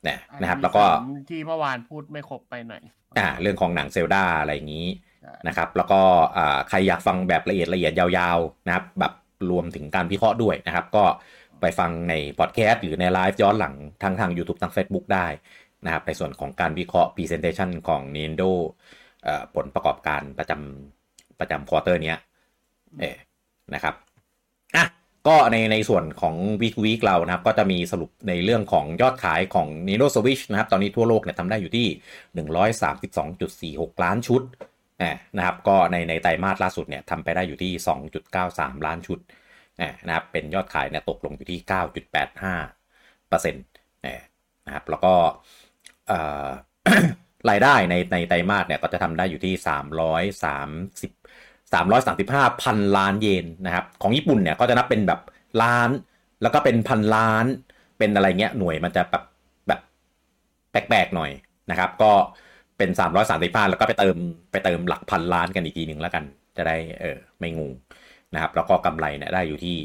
[0.10, 0.84] นะนะครับ แล้วก็
[1.30, 2.82] ที่เมื่อวานพูดไม่ครบไปหน่อย
[3.18, 4.88] อ่าเรื่องของหนังเซลดาอะไรอย่างนี้
[5.22, 6.02] ใช่นะครับ แล้วก็
[6.38, 9.14] อ่าใครอยากฟังแบบละเอียดละเอียดยาวๆนะครับ แบบ
[9.52, 11.04] รวมถึงการวิเคราะห์ด้วยนะครับ ก็
[11.62, 15.28] ไปฟังในพอดแคสต์หรือในไลฟ์ย้อนหลังทั้งทาง YouTube ทาง Facebook ได้
[15.86, 18.52] นะครับ ในส่วนของการวิเคราะห์ Presentation ของ Nintendo
[19.24, 22.20] เอ่อผลประกอบการประจำประจำควอเตอร์เนี้ย
[23.00, 23.18] เออ
[23.74, 23.94] นะครับ
[24.76, 24.86] อะ
[25.28, 31.88] ก็ในในส่วนของ week week เรานะครับ ก็จะมีสรุปในเรื่องของยอดขายของ Nintendo Switch นะครับ ตอนนี้ทั่วโลกเนี่ยทำได้อยู่ที่
[33.94, 34.42] 132.46 ล้านชุด
[35.02, 37.72] อ่านะครับ ก็ในในไตรมาสล่าสุดเนี่ยทำไปได้อยู่ที่
[38.30, 39.20] 2.93 ล้านชุด
[40.08, 41.60] นะครับ เป็นยอดขายเนี่ยตกลงอยู่ที่
[42.64, 43.66] 9.85เปอร์เซ็นต์
[44.66, 45.14] นะครับ แล้วก็
[47.50, 49.54] รายได้ในในไตรมาสเนี่ยก็จะทำได้อยู่ที่
[51.14, 55.20] 330 335พันล้านเยนนะครับของญี่ปุ่นเนี่ยก็จะนับเป็นแบบ
[55.62, 55.90] ล้าน
[56.42, 57.46] แล้วก็เป็นพันล้าน
[57.98, 59.24] เป็นอะไรเงี้ยหน่วยมันจะแบบ
[59.68, 59.80] แบบ
[60.72, 61.32] แปลกๆหน่อย
[61.72, 62.12] นะครับ ก็
[62.78, 62.90] เป็น
[63.30, 64.16] 335แล้วก็ไปเติม
[64.52, 66.24] ไปเติมหลักพันล้านกันอีกทีหนึ่งแล้วกัน
[66.58, 67.72] จะได้เออไม่งง
[68.34, 69.78] นะครับ แล้วก็กำไรเนี่ยได้อยู่ที่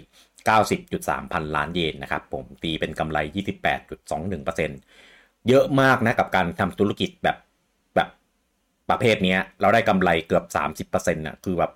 [0.79, 3.19] 90.3 พันล้านเยนนะครับผมตีเป็นกำไร
[3.93, 7.37] 28.21%เยอะมากนะกับการทำธุรกิจแบบ
[8.91, 10.45] ประเภทเนี้ย เราได้กำไรเกือบ
[10.89, 11.73] 30%น่ะคือแบบ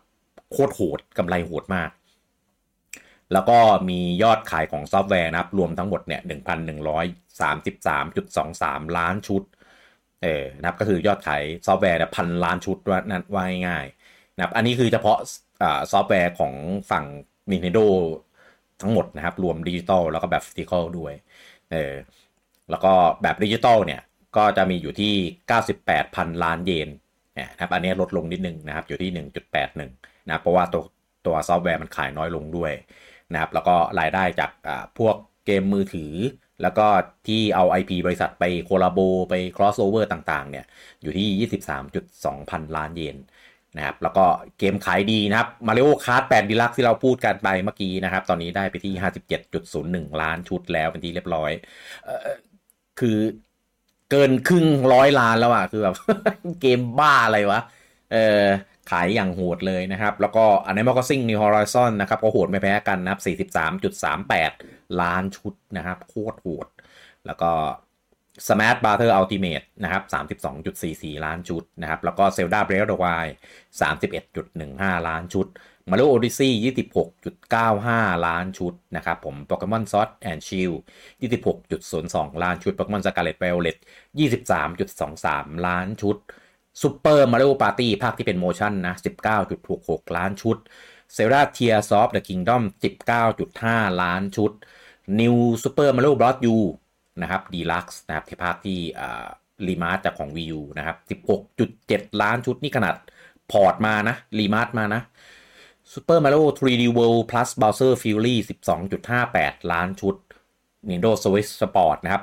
[0.53, 1.91] โคตรโหดกำไรโหดมาก
[3.33, 9.43] แล้วก็มียอดขายของซอฟต์แวร์นะครับ รวมทั้งหมดเนี่ย 1,133.23 ล้านชุด
[10.23, 15.19] เออนะครับก็คือยอดขายซอฟต์แวร์เนี่ยพันล้านชุดว่านั้นว่าง่ายๆนะครับ อันนี้คือเฉพาะ
[15.63, 16.55] อ่าซอฟต์แวร์ของ
[16.91, 17.05] ฝั่ง
[17.51, 17.87] Nintendo
[18.83, 21.13] ทั้งหมดนะครับ รวมดิจิตอลแล้วก็แบบ physical ด้วย
[21.73, 21.93] เออ
[22.71, 22.93] แล้วก็
[23.23, 24.01] แบบดิจิตอลเนี่ย
[24.37, 25.15] ก็จะมีอยู่ที่
[25.65, 26.89] 98พันล้านเยน
[27.39, 29.11] นะครับอันนี้ลดลงนิดนึงนะครับอยู่ที่
[29.55, 29.79] 1.81
[30.27, 30.83] นะครับเพราะว่าตัว
[31.27, 32.73] ตัวซอฟต์แวร์มันขายน้อยลงด้วย
[33.33, 34.51] นะครับแล้วก็รายได้จาก
[34.99, 35.15] พวก
[35.47, 36.13] เกมมือถือ
[36.63, 36.87] แล้วก็
[37.27, 38.99] ที่เอา IP บริษัทไป collab
[39.31, 40.65] ไป crossover ต่างๆเนี่ย
[41.03, 41.49] อยู่ที่
[41.95, 43.17] 23.2 พันล้านเยน
[43.77, 44.25] นะครับแล้วก็
[44.59, 48.95] เกมขายดีนะครับ Mario Kart 8 Deluxe ที่เราพูดกันไปเมื่อกี้นะครับ ตอนนี้ได้ไปที่
[50.13, 51.51] 57.01 ล้านชุดแล้วเป็นที่เรียบร้อย
[52.05, 52.29] เอ่อ
[53.01, 53.19] คือ
[54.11, 55.97] เกินครึ่งร้อยล้านแล้วอะคือแบบ
[56.61, 57.61] เกมบ้าอะไรวะ
[58.13, 58.45] เออ
[58.91, 63.21] ขายอย่างโหดเลยนะครับ แล้วก็ Animal Crossing New Horizon นะครับ ก็โหดไม่แพ้กันนะครับ
[64.31, 66.67] 43.38 ล้านชุดนะครับ โคตรโหด
[67.27, 67.51] แล้วก็
[68.47, 70.03] Smash Brother Ultimate นะครับ
[70.65, 73.33] 32.44 ล้านชุดนะครับ แล้วก็ Zelda Breath of the Wild
[74.41, 75.47] 31.15 ล้านชุด
[75.91, 80.73] Mario Odyssey ยี่สิบหกจุดเก้าห้าล้านชุดนะครับผม Pokémon Sword and Shield
[81.21, 83.77] ยี่สิบหกจุดศูนย์สองล้านชุด Pokémon Scarlet Violet
[84.19, 86.17] ยี่สิบสามจุดสองสามล้านชุด
[86.83, 90.57] Super Mario Party ภาคที่เป็น motion นะสิบเก้าจุดหกหกล้านชุด
[91.13, 94.53] Zelda Tears of the Kingdom สิบเก้าจุดห้าล้านชุด
[95.21, 96.37] New Super Mario Bros.
[96.47, 96.57] U
[97.23, 98.79] นะครับ Deluxe นะครับที่ภาคที่
[99.67, 100.97] remaster จากของ Wii U นะครับ
[101.59, 102.97] 16.7 ล้านชุดนี่ขนาด
[103.53, 105.03] port มานะ remaster มานะ
[105.93, 108.35] Super Mario 3D World Plus Bowser Fury
[109.07, 110.15] 12.58 ล้านชุด
[110.89, 112.23] Nintendo Switch Sport นะครับ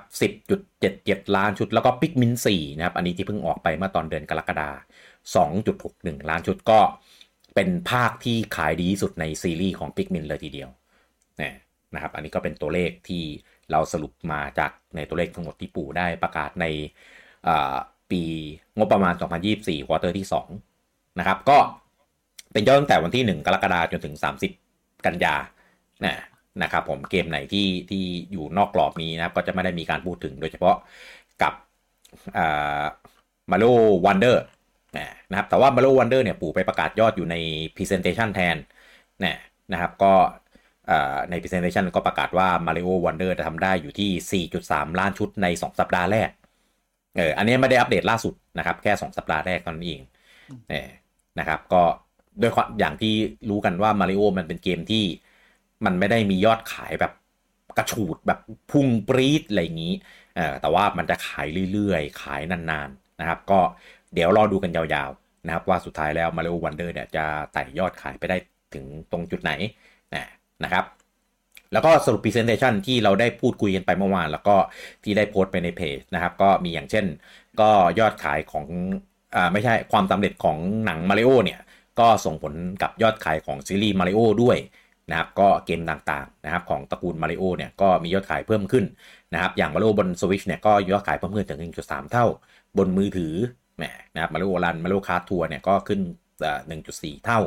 [0.67, 4.73] 10.77 ล้านชุด แล้วก็ Pikmin 4 นะครับ อันนี้ที่เพิ่งออกไปเมื่อตอนเดือนกรกฎาค
[5.49, 5.51] ม
[6.19, 6.79] 2.61 ล้านชุดก็
[7.55, 10.69] เป็นภาคที่ขายดีที่สุดในซีรีส์ของ Pikmin เลยทีเดียว
[11.93, 13.23] นะครับ อันนี้ก็เป็นตัวเลขที่
[13.71, 16.65] เราสรุปมาจากในตัวเลขทั้งหมดที่ปู่ได้ประกาศใน
[18.11, 18.21] ปี
[18.77, 19.13] งบประมาณ
[19.51, 20.27] 2024 quarter ที่
[20.71, 21.57] 2 นะครับ ก็
[22.53, 24.15] เป็นยอดตั้งแต่วันที่ 1 กรกฎาคมจนถึง
[24.59, 25.35] 30 กันยา
[26.05, 26.15] นะ
[26.63, 30.75] นะครับผมเกมไหนที่ที่อยู่นอกกรอบนี้นะครับก็จะไม่ได้มีการพูดถึงโดยเฉพาะ
[31.41, 31.53] กับ
[33.51, 33.65] Mario
[34.05, 34.43] Wonder
[35.29, 37.35] นะครับแต่ว่า Mario Wonder เนี่ยปู่ไปประกาศยอดอยู่ใน
[37.75, 38.57] Presentation แทน
[39.23, 39.37] นะ
[39.73, 40.13] นะครับก็
[41.29, 46.29] ใน Presentation ก็ประกาศว่า Mario Wonder จะทำได้อยู่ที่ 4.3 ล้านชุดใน 2 สัปดาห์แรก
[47.17, 50.01] เอออันนี้ไม่ได้อัปเดตล่าสุดนะครับ แค่ 2 สัปดาห์แรกตอนนั้นเอง
[50.69, 50.89] เออ
[51.39, 51.83] นะครับก็
[52.41, 53.13] ด้วยอย่างที่
[53.49, 55.03] รู้กันว่า Mario มันเป็นเกมที่
[55.85, 57.13] มันไม่ได้มียอดขายแบบ
[57.77, 58.39] กระฉูดแบบ
[58.71, 59.93] พุ่งปรี๊ดอะไรอย่างนี้
[60.61, 63.59] แต่ว่ามันจะขายเรื่อยๆ ขายนานๆนะครับ ก็
[64.13, 68.37] เดี๋ยวรอดูกันยาวๆนะครับ ว่าสุดท้ายแล้ว Mario Wonder เนี่ยจะไต่ยอดขายไปได้
[68.73, 69.51] ถึงตรงจุดไหน
[70.63, 70.85] นะครับ
[71.73, 74.55] แล้วก็สรุป Presentation ที่เราได้พูดคุยกันไปเมื่อวาน แล้วก็
[75.03, 77.05] ที่ได้โพสต์ไปในเพจนะครับ ก็มีอย่างเช่น
[77.61, 77.69] ก็
[77.99, 78.65] ยอดขายของ
[79.35, 81.59] อ่าไม่ใช่ความสำเร็จของหนังมาริโอเนี่ย
[81.99, 84.57] ก็ส่งผลกับยอดขายของซีรีส์มาริโอด้วย
[85.09, 88.85] นะครับก็เกมต่างๆนะครับของตระกูลมาริโอเนี่ยก็มียอดขายเพิ่มขึ้น
[89.33, 92.25] นะครับอย่างมาริโอบนสวิชเนี่ยก็ยอดขายเพิ่มขึ้นถึง 1.3 เท่า
[92.77, 93.33] บนมือถือ
[93.77, 96.01] แหมนะครับ Mario Run Mario Kart Tour เนี่ยก็ขึ้น
[96.63, 97.39] 1.4 เท่า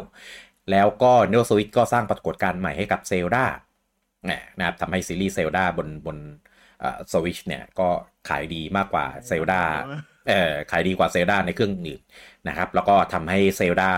[0.70, 3.44] แล้วก็ Nintendo Switch ก็สร้างปรากฏการณ์ใหม่ให้กับเซลดา
[4.58, 6.18] นะครับทำให้ซีรีส์เซลดาบนบน
[7.12, 7.88] สวิชเนี่ยก็
[8.28, 9.62] ขายดีมากกว่าเซลดา
[10.28, 12.00] เอ่อขายดีกว่าเซลดาในเครื่องอื่น
[12.48, 13.92] นะครับแล้วก็ทำให้เซลดา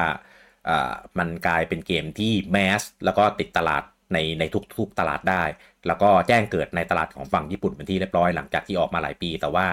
[1.18, 4.44] มันกลายเป็นเกมที่ mass แล้วก็ติดตลาดในใน
[4.76, 5.42] ทุกๆตลาดได้
[5.86, 9.66] แล้วก็แจ้งเกิดในตลาดของฝั่งญี่ปุ่นเป็นที่เรียบร้อยหลังจากที่ออกมาหลายปี แต่ว่า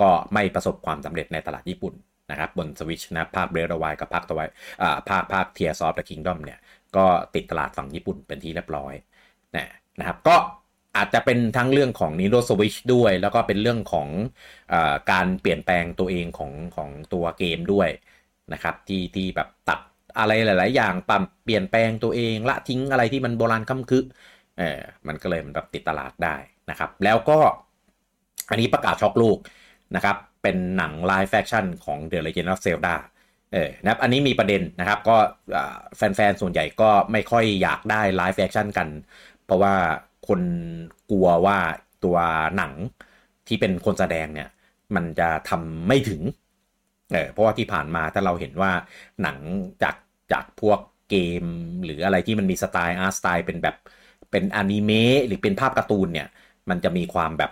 [0.00, 1.94] ก็ไม่ประสบความสำเร็จในตลาดญี่ปุ่น
[2.30, 4.48] นะครับบนสวิชนะภาค Breath of the Wild กับภาคตะวัน
[4.82, 6.58] อ่าภาคภาค Tears of the Kingdom เนี่ย
[6.96, 8.94] ก็ติดตลาดฝั่งญี่ปุ่นเป็นที่เรียบร้อย
[9.56, 10.36] นะนะครับก็
[10.96, 14.08] อาจจะเป็นทั้งเรื่องของ Nintendo Switch ด้วย แล้วก็เป็นเรื่องของ
[14.72, 14.74] อ
[15.10, 17.88] การเปลี่ยนแปลงตัวเองของของตัวเกมด้วย
[18.52, 19.80] นะครับที่ที่แบบตัด
[20.18, 24.04] อะไรหลาย ๆ อย่างปรับเปลี่ยนแปลงตัวเองละทิ้งอะไรที่มันโบราณคร่ำครึ
[24.58, 26.36] เออมันก็เลยมันแบบติดตลาดได้
[26.70, 27.38] นะครับ แล้วก็
[28.50, 29.38] อันนี้ประกาศช็อกโลก
[29.96, 32.94] นะครับ เป็นหนัง live action ของ The Legend of Zelda
[33.52, 35.16] เออนะครับอันนี้มีประเด็นนะครับก็
[35.96, 38.88] แฟน ๆ ส่วนใหญ่ก็ไม่ค่อยอยากได้ live action กัน
[39.44, 39.74] เพราะว่า
[40.28, 40.40] คน
[41.10, 41.58] กลัวว่า
[42.04, 42.16] ตัว
[42.56, 42.72] หนัง
[43.46, 44.48] ที่เป็นคนแสดงเนี่ย
[44.94, 46.20] มันจะทำไม่ถึง
[47.10, 48.72] เออเพราะว่าที่ผ่านมาถ้าเราเห็นว่า
[49.22, 49.38] หนัง
[49.82, 49.94] จาก
[50.32, 51.44] จากพวกเกม
[51.84, 53.74] หรืออะไรที่มันมีสไตล์อาร์ตสไตล์เป็นแบบ
[54.30, 56.26] เป็นอนิเมะหรือเป็นภาพการ์ตูนเนี่ย
[56.70, 57.50] มันจะมีความแบบ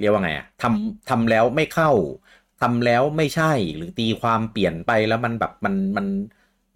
[0.00, 1.90] เรียกว่าไงอะทำทำแล้วไม่เข้า
[2.60, 6.06] ทำแล้วไม่ใช่หรือตีความเปลี่ยนไปแล้วมันแบบมันมัน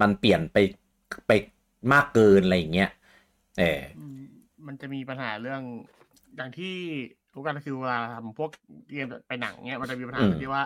[0.01, 0.57] มันเปลี่ยนไป
[1.27, 1.31] ไป
[1.93, 2.91] มากเกินอะไรอย่างเงี้ย
[3.59, 3.81] เออ
[4.67, 5.63] มันจะมีปัญหาเรื่อง
[6.37, 6.75] อย่างที่
[7.35, 8.51] รู้กันคือเวลาทำพวก
[8.91, 10.63] เกมไปหนังเนี้ยมันจะมีปัญหาที่ว่า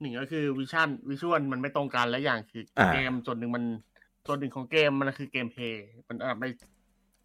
[0.00, 3.64] หนึ่งก็คือวิชั่นวิชวลมันไม่ตรงกันและอย่างคือเกมส่วนหนึ่งมัน
[4.26, 6.44] ส่วนหนึ่งของเกมมันคือเกมเพย์มันเอาไป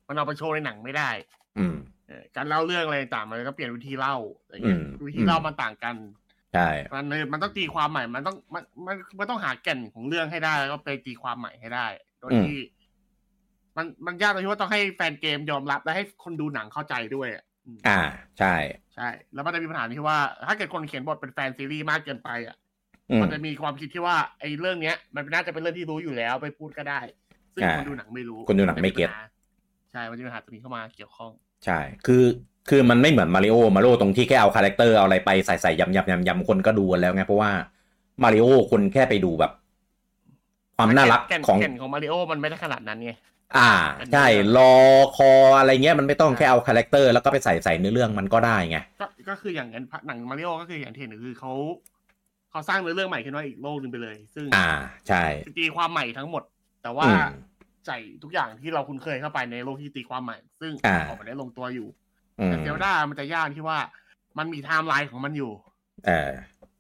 [0.08, 1.10] มันเอาไปโชว์ในหนังไม่ได้
[1.58, 1.76] อืม
[2.36, 5.96] การเล่าเรื่องอะไรต่างมันก็เปลี่ยนวิธีเล่าอะไรเงี้ยวิธีเล่ามันต่างกัน
[6.54, 11.88] ใช่มันมันต้องตีความใหม่มันต้องมันมันมันต้องหาแก่นของเรื่องให้ได้แล้วก็ไปตีความใหม่ให้ได้
[12.20, 12.58] โดยที่
[13.78, 17.30] มันมันยากตรงที่ว่าต้องให้แฟนเกมยอมรับและให้คนดูหนังเข้าใจด้วย
[17.88, 18.00] อ่า
[18.40, 18.56] ใช่
[18.96, 22.56] ใช่ แล้วมันจะมีปัญหาที่ว่า ถ้าเกิดคนเขียนบทเป็นแฟนซีรีส์มากเกินไปอะ
[23.22, 27.00] มันจะมีความคิดที่ว่าไอ้เรื่องเนี้ย มันน่าจะเป็นเรื่องที่รู้อยู่แล้วไปพูดก็ได้
[27.54, 29.10] ซึ่งคนดูหนังไม่รู้ คนดูหนังไม่ get
[29.92, 31.32] ใช่ มันจะมีปัญหาตรงนี้เข้ามาเกี่ยวข้อง
[31.66, 32.24] ใช่ คือ
[32.70, 37.52] คือมันไม่เหมือนมาริโอมาริโอตรงที่แค่เอา character เอาอะไรไปใส่ใส่ยำยำยำยำคนก็ดูแล้วไงเพราะว่า
[38.24, 39.52] มาริโอคนแค่ไปดูแบบ
[40.78, 43.12] ความน่ารักของแก่นของมาริโอมันไม่ได้ขนาดนั้นไง
[43.58, 43.72] อ่า
[44.14, 44.26] ใช่
[44.58, 51.54] lore core อะไรเงี้ยมันไม่ต้องแค่เอา character แล้วก็ไปใส่ใส่เนื้อเรื่องมันก็ได้ไงก็ก็คืออย่างนั้นหนังมาริโอก็คืออย่างที่เห็นคือเขา
[52.52, 54.70] เขาสร้างเนื้อเรื่องใหม่ขึ้นมาอีกโลกหนึ่งไปเลย ซึ่ง อ่า
[55.08, 55.24] ใช่
[55.60, 56.44] ตีความใหม่ทั้งหมด
[56.84, 57.06] แต่ว่า
[57.88, 60.72] ใส่ทุกอย่างที่เราคุ้นเคยเข้าไปในโลกที่ตีความใหม่ ซึ่ง
[61.08, 61.88] ออกมาได้ลงตัวอยู่
[62.46, 63.78] แต่เซลดามันจะยากที่ว่า
[64.38, 65.52] มันมีไทม์ไลน์ของมันอยู่
[66.08, 66.32] เออ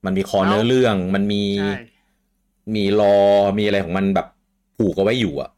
[0.05, 1.43] มันมี core เนื้อเรื่องมันมี
[2.75, 3.17] มี lore
[3.57, 4.27] มีอะไรของมันแบบ
[4.77, 5.49] ผูกเอาไว้อยู่อะ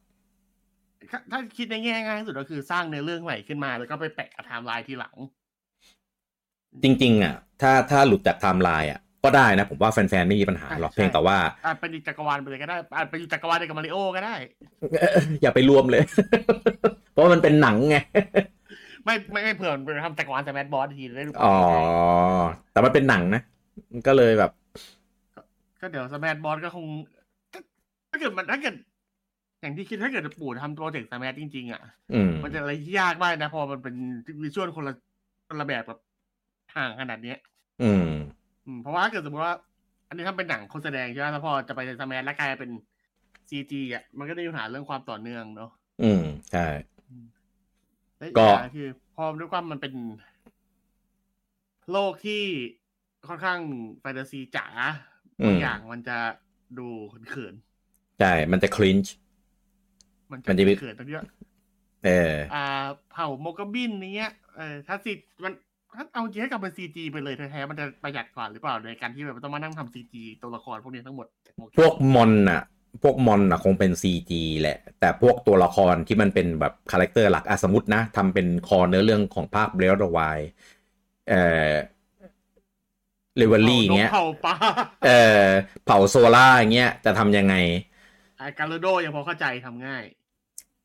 [1.31, 5.15] ถ้าคิดในแง่ง่ายที่สุดก็คือสร้างเนื้อเรื่องใหม่ขึ้นมา แล้วก็ไปแปะกับไทม์ไลน์ทีหลัง
[6.83, 14.35] จริง ๆ อะ ถ้าถ้าหลุดจากไทม์ไลน์อะก็ได้นะ ผมว่าแฟนๆไม่มีปัญหาหรอกเพียงแต่ว่าอาจเป็นจักรวาลไปเลยก็ได้อาจเป็นจักรวาลเดียวกับมาริโอก็ได้
[15.41, 16.03] อย่าไปรวมเลย
[17.11, 17.97] เพราะมันเป็นหนังไง
[19.05, 21.55] ไม่ไม่ไม่เผื่อไปทำจักรวาล Smash Bros ทีได้รู้อ๋อ
[22.71, 23.41] แต่มันเป็นหนังนะ
[23.91, 24.51] มันก็เลยแบบ
[25.81, 26.85] ก็เดี๋ยว Smash Bros ก็คง
[28.09, 28.75] ถ้าเกิดมันถ้าเกิด
[29.65, 31.81] อย่างที่คิดถ้าเกิดปู่ทำ project Smash จริง ๆ อะ
[32.13, 33.95] อืมมันจะอะไรที่ยากมากนะ พอมันเป็น
[34.43, 34.93] visual คนละ
[35.47, 35.99] คนละแบบแบบ
[36.75, 37.37] ห่างขนาดเนี้ย
[37.83, 38.07] อืม
[38.65, 39.55] อืมเพราะว่าถ้าเกิดสมมติว่า
[40.07, 42.71] อันนี้ถ้าเป็นหนังคนแสดงใช่ไหมแล้วพอจะไป Smash แล้วกลายเป็น
[43.49, 45.71] CG อะ มันก็ได้มีปัญหาเรื่องความต่อเนื่องเนาะ
[46.03, 46.67] อืมใช่
[48.17, 49.93] และอีก็อย่างคือ พอด้วยความมันเป็น
[51.91, 52.43] โลกที่
[53.27, 53.59] ค่อนข้าง
[54.01, 54.67] แฟนตาซีจ๋า
[55.41, 56.17] อืบางมอย่างมันจะ
[56.79, 56.87] ดู
[57.29, 57.53] เขิน
[58.19, 59.24] ใช่ มันจะคลินช์ๆ
[60.35, 61.25] มันมันจะมีเขินตรงที่ว่า
[62.05, 65.11] เอออ่า เผ่าโมกาบินเนี้ยเออถ้าซี
[65.43, 65.53] มัน
[65.97, 71.27] ถ้าเอาจริงให้กลับเป็นซีจีไปเลยแท้ๆมันจะประหยัดกว่าหรือเปล่าในการที่แบบต้องมานั่งทำซีจีตัวละครพวกนี้ทั้งหมด
[71.77, 72.61] พวกมอนน่ะ
[73.03, 80.39] พวกมอนน่ะคงเป็น CG แหละ แต่พวกตัวละครที่มันเป็นแบบคาแรคเตอร์หลักอะสมมตินะทำเป็นคอเนื้อเรื่องของภาคเบลล์วาย
[81.29, 81.73] เอ่อ
[83.37, 84.55] เลเวลลี่เงี้ยเผ่าปลา
[85.05, 85.11] เอ
[85.43, 85.45] อ
[85.85, 87.55] เผาโซล่าเงี้ยจะทำยังไง
[88.39, 90.03] อ่าการโลโดยังพอเข้าใจทำง่าย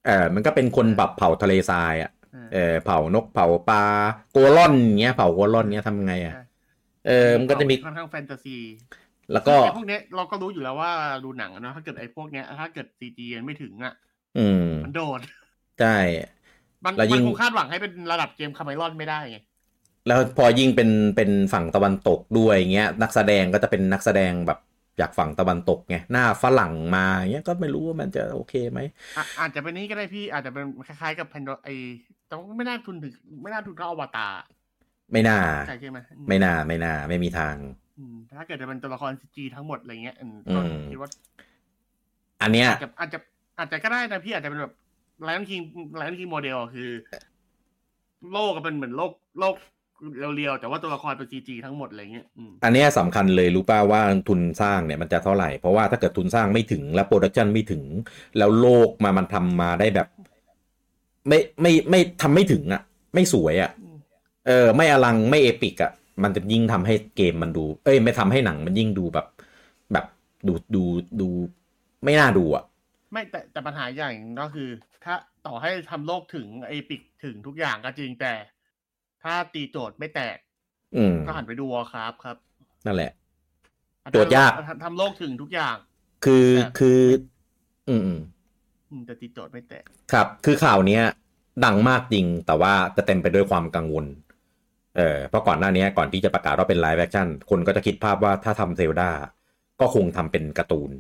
[0.05, 3.77] เออมันก็เป็นคนแบบเผาทะเลทรายอะเออเออเผานกเผาปลา
[4.31, 6.35] โกลอนเงี้ย เผาโกลอนเงี้ยทำไงอะ
[7.05, 8.57] เออมันก็จะมีค่อนข้างแฟนตาซี
[9.33, 10.93] แล้วก็ไอ้พวกเนี้ยเราก็รู้อยู่แล้วว่า
[11.25, 13.95] ดูหนังอะเนาะถ้าเกิดไอ้พวกเนี้ยถ้าเกิดซีจีไม่ถึงอะ
[14.35, 15.21] อืม มันโดด
[15.77, 15.87] ใช่
[16.85, 19.39] มันแล้วยิ่มันงคงคาดหวังให้เป็นระดับเจมส์คาเมรอนไม่ได้ไง
[20.07, 24.59] แล้วพอยิ่งเป็นเป็นฝั่งตะวันตกด้วยเงี้ย นักแสดงก็จะเป็นนักแสดงแบบ
[25.01, 28.81] จากฝั่งตะวันตกไงหน้าฝรั่งมาเงี้ยก็ไม่รู้ว่ามันจะโอเคไหม
[29.17, 31.69] อะอาจจะเป็นนี้ก็ได้พี่อาจจะเป็นคล้ายๆกับแพนโดไอ
[32.27, 34.33] แต่ว่าไม่น่าทุนถึงไม่น่าทุนเท่าอวตาร
[35.13, 37.57] ไม่น่าใช่ใช่ไหมอืไม่น่าไม่น่าไม่มีทาง
[37.97, 41.11] อืมถ้าเกิดจะเป็นตัวละคร CG ทั้งหมดอะไรเงี้ยอืมอืก็มคิดว่า
[42.43, 43.19] อันเนี้ยอาจจะอาจจะ
[43.59, 44.75] อาจจะก็ได้นะพี่อาจจะเป็นแบบ
[45.23, 45.61] Lion King
[45.97, 46.91] Lion King model คือ
[48.31, 49.55] โลกก็เป็นเหมือนโลกโลก
[50.37, 57.85] real ๆแต่ว่าตัวละครเป็น CG ทั้งหมดอะไรเงี้ยอืมอันเนี้ยสำคัญเลยรู้ป่าว่าทุนสร้างเนี่ยมันจะเท่าไหร่ เพราะว่าถ้าเกิดทุนสร้างไม่ถึงแล้ว production ไม่ถึง
[58.39, 60.09] แล้วโลกมามันทำมาได้แบบ
[61.29, 62.83] ไม่ไม่ไม่ทำไม่ถึงอะ
[63.15, 63.97] ไม่สวยอะอืม
[64.47, 69.27] เออ ไม่อลังไม่เอปิกอะ มันจะยิ่งทำให้เกมมันดู เอ้ย ไม่ทำให้หนังมันยิ่งดูแบบ
[69.93, 70.07] แบบ
[70.47, 70.83] ดูดู
[71.21, 71.29] ดู
[72.05, 72.65] ไม่น่าดูอะ
[73.13, 74.69] ไม่แต่แต่ปัญหาอย่างหนึ่งก็คือ
[75.05, 75.15] ถ้า
[75.47, 78.33] ต่อให้ทำโลกถึงไอปิกถึงทุกอย่างก็จริงแต่
[79.23, 80.37] ถ้าตีโจทย์ไม่แตก
[80.97, 82.37] อืมก็หันไปดูวอร์ครับครับ
[82.87, 83.13] นั่นแหละ
[84.05, 85.77] อาจโจทย์ยากทำทำโลกถึงทุกอย่าง
[86.25, 87.01] คือแต่คือ
[87.89, 88.21] อืมอืม
[88.91, 91.03] อืมแต่ตีโจทย์ไม่แตก ครับ คือข่าวเนี้ย
[91.65, 94.07] ดังมากจริง แต่ว่าจะเต็มไปด้วยความกังวล
[94.97, 99.11] เออเพราะก่อนหน้านี้ก่อนที่จะประกาศว่าเป็น live action คนก็จะคิดภาพว่าถ้าทำเซลดา
[99.81, 100.91] ก็คงทำเป็นการ์ตูน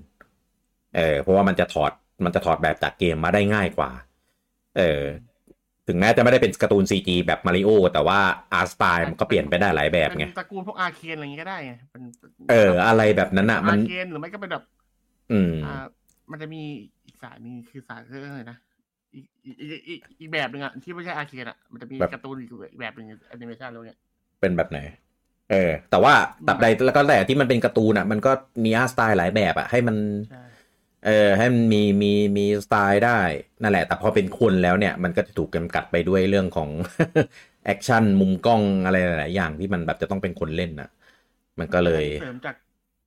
[0.97, 1.93] เออเพราะว่ามันจะถอด
[2.25, 3.91] มันจะถอดแบบจากเกมมาได้ง่ายกว่า
[4.79, 5.03] เออ
[5.90, 8.18] ถึงแม้จะไม่ได้เป็นการ์ตูน CG แบบมาริโอแต่ว่า
[8.53, 12.03] อาร์สไตล์มันก็เปลี่ยนไปได้หลายแบบไงเป็นตระกูลพวกอาร์เคนอะไรอย่างงี้ก็ได้ไงเป็น
[12.50, 14.64] เออ อะไรแบบนั้นอะ มัอานร์เคนหรือไม่ก็เป็นแบบ
[15.33, 15.85] อืมอ่า
[16.31, 16.62] มันจะมี
[17.07, 18.59] อีกสายหนึงคือสายเรื่องอะไรนะ
[19.14, 22.50] อีกอีกอีกอีกอีกแบบหนึ่งอะที่ไม่ใช่อาร์เคนอะมันจะมีแบบการ์ตูนอีก
[22.81, 23.98] แบบหนึ่งแอนิเมชันแล้วเนี่ย
[24.40, 24.79] เป็นแบบไหน
[25.50, 26.14] เออ แต่ว่า
[26.48, 28.33] ตับใดแล้วก็แต่ที่มันเป็นการ์ตูนอะ มันก็
[28.64, 29.96] มีอาร์ตสไตล์หลายแบบอะให้มัน
[30.31, 30.42] ใช่
[31.03, 33.21] เออให้มันมีมีมีสไตล์ได้
[33.61, 36.71] นั่นแหละ แต่พอเป็นคนแล้วเนี่ย มันก็จะถูกจำกัดไปด้วยเรื่องของ
[37.64, 40.89] action มุมกล้องอะไรหลาย ๆ อย่างที่มันแบบจะต้องเป็นคนเล่นอะ
[41.61, 42.55] มันก็เลยเสริมจาก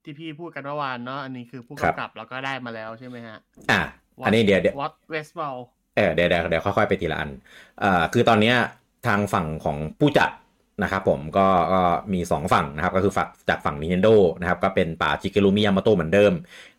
[0.03, 3.37] ที่พี่พูดกันเมื่อวานเนาะอันนี้คือผู้ครับกำกับเราก็ได้มาแล้วใช่ไหมฮะ
[3.71, 3.81] อะ
[4.25, 5.57] อันนี้เดี๋ยวเดี๋ยววัด Wes Ball
[5.95, 7.29] เออเดี๋ยวเดี๋ยวเดี๋ยวค่อย ๆ ไปทีละอัน
[7.83, 8.55] อ่าคือตอนเนี้ย
[9.07, 10.29] ทางฝั่งของผู้จัด
[10.81, 11.81] นะครับผมก็ก็
[12.13, 16.33] มี 2 ฝั่งนะครับก็คือฝั่งจากฝั่ง Nintendo นะครับก็เป็นปู่ชิเกรุมิยาโมโตะเหมือนเดิม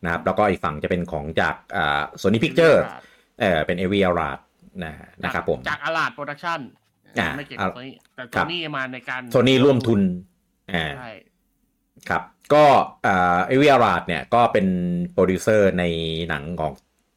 [0.05, 2.79] นะครับแล้วก็อีกฝั่งจะเป็นของจากอ่า Sony Picture
[3.41, 4.39] เออเป็น a v i a r a d
[4.85, 6.61] นะนะครับผมจากอาลาดโปรดักชั่น
[7.19, 10.01] อ่าไม่เกี่ยวกับโซนี่แต่โซครับนี่มาในการโซนี่ร่วมทุน
[10.73, 11.11] อ่าใช่
[12.09, 12.23] ครับ
[12.55, 12.65] ก็
[13.07, 14.67] อ่า Avi Arad เนี่ยก็เป็น
[15.13, 15.85] โปรดิวเซอร์ใน
[16.29, 16.73] หนังของ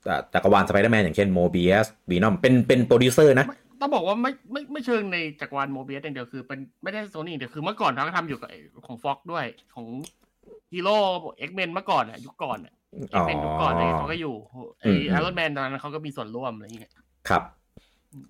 [0.10, 9.88] อ่าจักรวาลสไปเดอร์แมนอย่างเช่นโมบิ u สวีนอมเป็นเป็นโปรดิวเซอร์นะไม่ ต้องบอกว่าไม่ไม่ไม่เชิงในจักรวาล Morbius อย่างเดียวคือเป็นไม่ได้โซนี่เดียวคือเมื่อก่อนเขาก็ทำอยู่กับไอ้ของ Fox ด้วยของ
[10.74, 10.98] ฮีโร่
[11.38, 12.74] X-Men เมื่อก่อนอะยุคก่อนอะ
[13.10, 14.36] X-Men ยุคก่อนอะไรเขาก็อยู่
[14.80, 16.92] ไอ้อืม Iron Man ตอนนั้นเขาก็มีส่วนร่วมอะไรอย่างเงี้ย
[17.30, 17.44] ครับ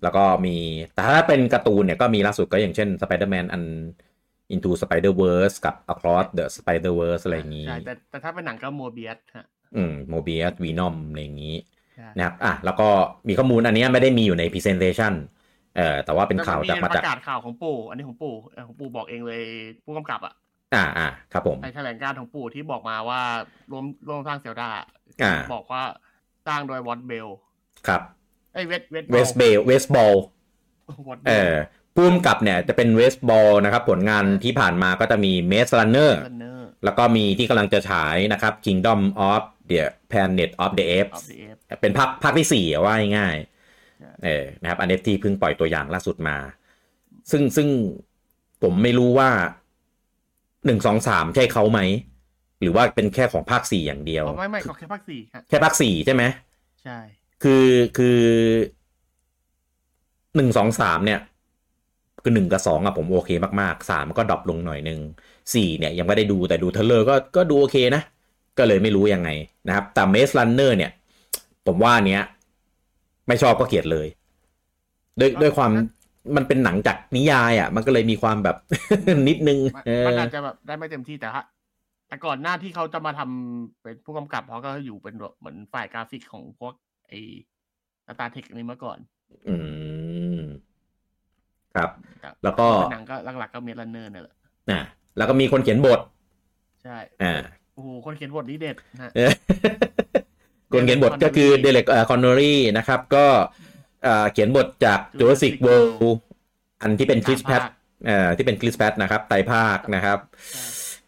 [0.02, 0.56] แล้วก็มี
[0.94, 3.62] แต่ถ้าเป็นการ์ตูนเนี่ยก็มีล่าสุดก็อย่างเช่น Spider-Man อัน
[4.54, 9.46] Into Spider-Verse กับ Across the Spider-Verse อะไรอย่างนี้ใช่แต่แต่ถ้าเป็นหนังก็ Morbius ฮะ
[9.76, 11.56] อืมโมบิ u สวีนอมอะไรอย่างนี้
[11.94, 12.88] ใช่นะครับอะแล้วก็
[13.28, 15.12] มีข้อมูลอันเนี้ยไม่ได้มีอยู่ใน Presentation
[15.78, 19.40] เอ่อแต่ว่าเป็นข่าวจากมาปจากระกาศข่าวของปู่ อันนี้ของปู่เอ่อของปู่บอกเองเลย
[19.84, 20.34] ผู้กำกับอะ
[20.74, 23.20] อ่าอ่าครับผมในแถลงการณ์ของปู่ที่บอกมาว่า
[23.70, 24.70] ร่วมร่วมสร้างเซลดา
[25.22, 25.82] อ่าบอกว่า
[26.46, 27.28] สร้างโดยวอตเบล
[27.86, 28.00] ครับ
[28.54, 30.14] ไอ้เวสเวสเวสเบลเวสบอล
[31.08, 31.56] วอตเบเอลอ
[31.96, 39.00] พุ่มกับเนี่ยจะเป็นเวสบอลนะครับ ผลงานที่ผ่านมาก็จะมีเมส r ันเนอร์เนอร์แล้วก็มีที่กำลังจะฉายนะครับ Kingdom
[39.30, 41.22] of The Planet of the Apes
[41.80, 43.57] เป็นภาคภาคที่สี่ว่าง่ายๆ
[44.24, 46.36] เออนะครับ อันนี้ที่เพิ่งปล่อยตัวอย่างล่าสุดมา
[47.30, 47.68] ซึ่งซึ่ง
[48.62, 49.30] ผมไม่รู้ว่า
[50.66, 51.80] หนึ่งสองสามใช่เขาไหม
[52.60, 56.22] หรือว่าเป็นแค่ของภาคสี่อย่างเดียว ไม่ไม่แค่ภาคสี่แค่ภาคสี่ใช่ไหม
[56.82, 56.98] ใช่
[57.42, 57.66] คือ
[57.98, 58.20] คือ
[60.36, 61.20] หนึ่งสองสามเนี่ย
[62.22, 63.30] คือหนึ่งกับสองอะผมโอเค
[63.60, 65.00] มากๆสามก็ drop ลงหน่อยหนึ่ง
[65.54, 68.02] สี่เนี่ยยังไม่ได้ดูแต่ดู trailer ก็ก็ดูโอเคนะ
[68.58, 69.30] ก็เลยไม่รู้ยังไง
[69.68, 70.90] นะครับ แต่ Maze Runner เนี่ย
[71.66, 72.22] ผมว่าเนี้ย
[73.28, 74.06] ไม่ชอบก็เกลียดเลย
[75.20, 75.70] ด้วยด้วยความ
[76.36, 78.56] มันเป็นหนังจากนิยายอะ มันก็เลยมีความแบบ
[79.28, 79.58] นิดนึง
[80.06, 81.44] มันอาจจะแบบได้ไม่เต็มที่แต่ฮะ
[82.08, 86.74] แต่ก่อนหน้าที่เขาจะมาทำเป็นผู้กำกับเขาก็อยู่เป็นแบบเหมือนฝ่ายกราฟิกของพวก
[87.08, 87.20] ไอ้
[88.06, 88.98] Star Trek นี้มาก่อน
[89.48, 89.56] อื
[90.38, 90.42] ม
[91.74, 91.90] ครับ
[92.44, 94.36] แล้วก็หนังก็หลักๆก็ Maze Runner นี่แหละ
[94.70, 94.80] อ่า
[95.16, 96.00] แล้วก็มีคนเขียนบท
[96.82, 97.34] ใช่อ่า
[97.74, 99.10] โอ้โหคนเขียนบทนี้เด็ดนะ
[100.72, 103.26] คนเขียนบทก็คือ Derek Connolly นะครับ ก็
[104.32, 106.22] เขียนบทจาก Jurassic World
[106.82, 107.62] อันที่เป็น Chris Pratt
[108.36, 110.18] ที่เป็น Chris Pratt นะครับไตรภาคนะครับ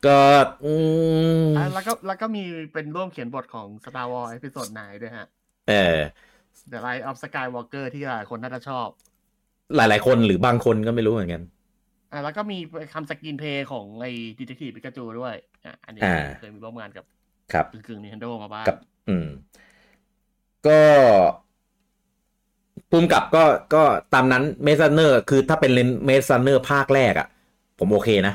[0.06, 0.18] ก็
[0.64, 0.74] อื
[1.44, 2.42] มแล้วก็แล้วก็มี
[2.72, 5.26] เป็นร่วมเขียนบทของ Star Wars Episode ไหนด้วยฮะ
[5.68, 5.98] เออ
[6.72, 8.88] The Rise of Skywalker ที่หลายคนน่าจะชอบ
[9.76, 11.42] หลายๆคนหรือบางคนก็ไม่รู้เหมือนกัน
[12.12, 12.58] อ่าแล้วก็มี
[12.94, 15.34] ทำ screenplay ของไอ้ Detective Pikachu ด้วย
[15.64, 16.02] อ่าอันนี้
[16.40, 17.04] เคยมีร่วมงานกับ
[17.52, 18.76] ครับกึ่ง Nintendo มาบ้างกับ
[19.08, 19.26] อืม
[20.64, 20.80] ก็
[22.90, 23.44] ผู้กำกับก็
[23.74, 23.82] ก็
[24.14, 25.70] ตามนั้น Maze Runner คือถ้าเป็น
[26.06, 27.28] Maze Runner ภาคแรกอะ่ะ
[27.78, 28.34] ผมโอเคนะ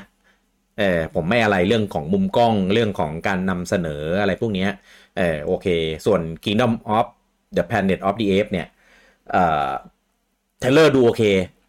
[0.80, 4.68] เออผมไม่อะไรเรื่องของมุมกล้องเรื่องของการนำเสนออะไรพวกนี้
[5.18, 5.68] เออโอเค
[6.06, 7.06] ส่วน Kingdom of
[7.58, 8.68] the Planet of the Apes เนี่ย
[9.32, 9.70] เอ่อ
[10.60, 11.24] trailer ดูโอเค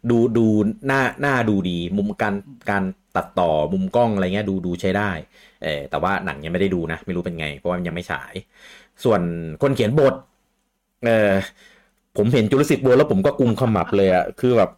[0.09, 0.45] ดูดู
[0.87, 2.35] หน้าหน้าดูดี มุมการ
[2.69, 2.83] การ
[3.15, 5.11] ตัดต่อมุมกล้องอะไรเงี้ยดูดูใช้ได้
[5.63, 8.33] เออแต่ว่าหนังยังไม่ได้ดูนะ ไม่รู้เป็นไง เพราะว่ามันยังไม่ฉาย
[9.03, 9.21] ส่วน
[9.61, 10.13] คนเขียนบท
[11.05, 11.31] เออ
[12.17, 14.69] ผมเห็น Jurassic World แล้วผมก็กุมขมับเลยอะคือแบบ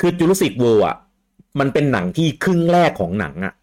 [0.00, 0.96] คือ Jurassic World อะ
[1.60, 3.54] มันเป็นหนังที่ครึ่งแรกของหนังอะ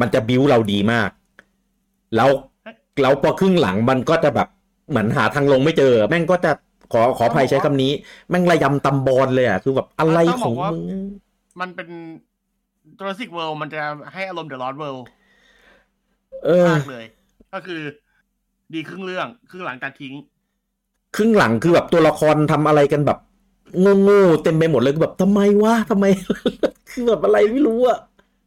[0.00, 1.10] มันจะบิ้วเราดีมาก
[2.16, 2.30] แล้ว
[3.02, 4.48] แล้วพอครึ่งหลังมันก็จะแบบ
[4.90, 6.52] เหมือนหาทางลงไม่เจอ แม่งก็จะ
[6.92, 7.92] ขอขออภัยใช้คำนี้
[8.30, 10.82] แม่งระยำตำบอนเลยอะคือแบบอะไรของมึง
[11.60, 11.88] มันเป็น
[12.98, 13.82] Jurassic World มันจะ
[14.12, 15.04] ให้อารมณ์ The Lost World
[16.68, 17.04] มากเลย
[17.54, 17.82] ก็คือ
[18.74, 20.14] ดีครึ่งเรื่องครึ่งหลังตัดทิ้ง
[21.16, 23.18] ครึ่งหลังคือแบบตัวละครทำอะไรกันแบบ
[23.84, 26.04] งงๆเต็มไปหมดเลยแบบทำไมวะทำไม
[26.90, 27.98] คือแบบอะไรไม่รู้อะ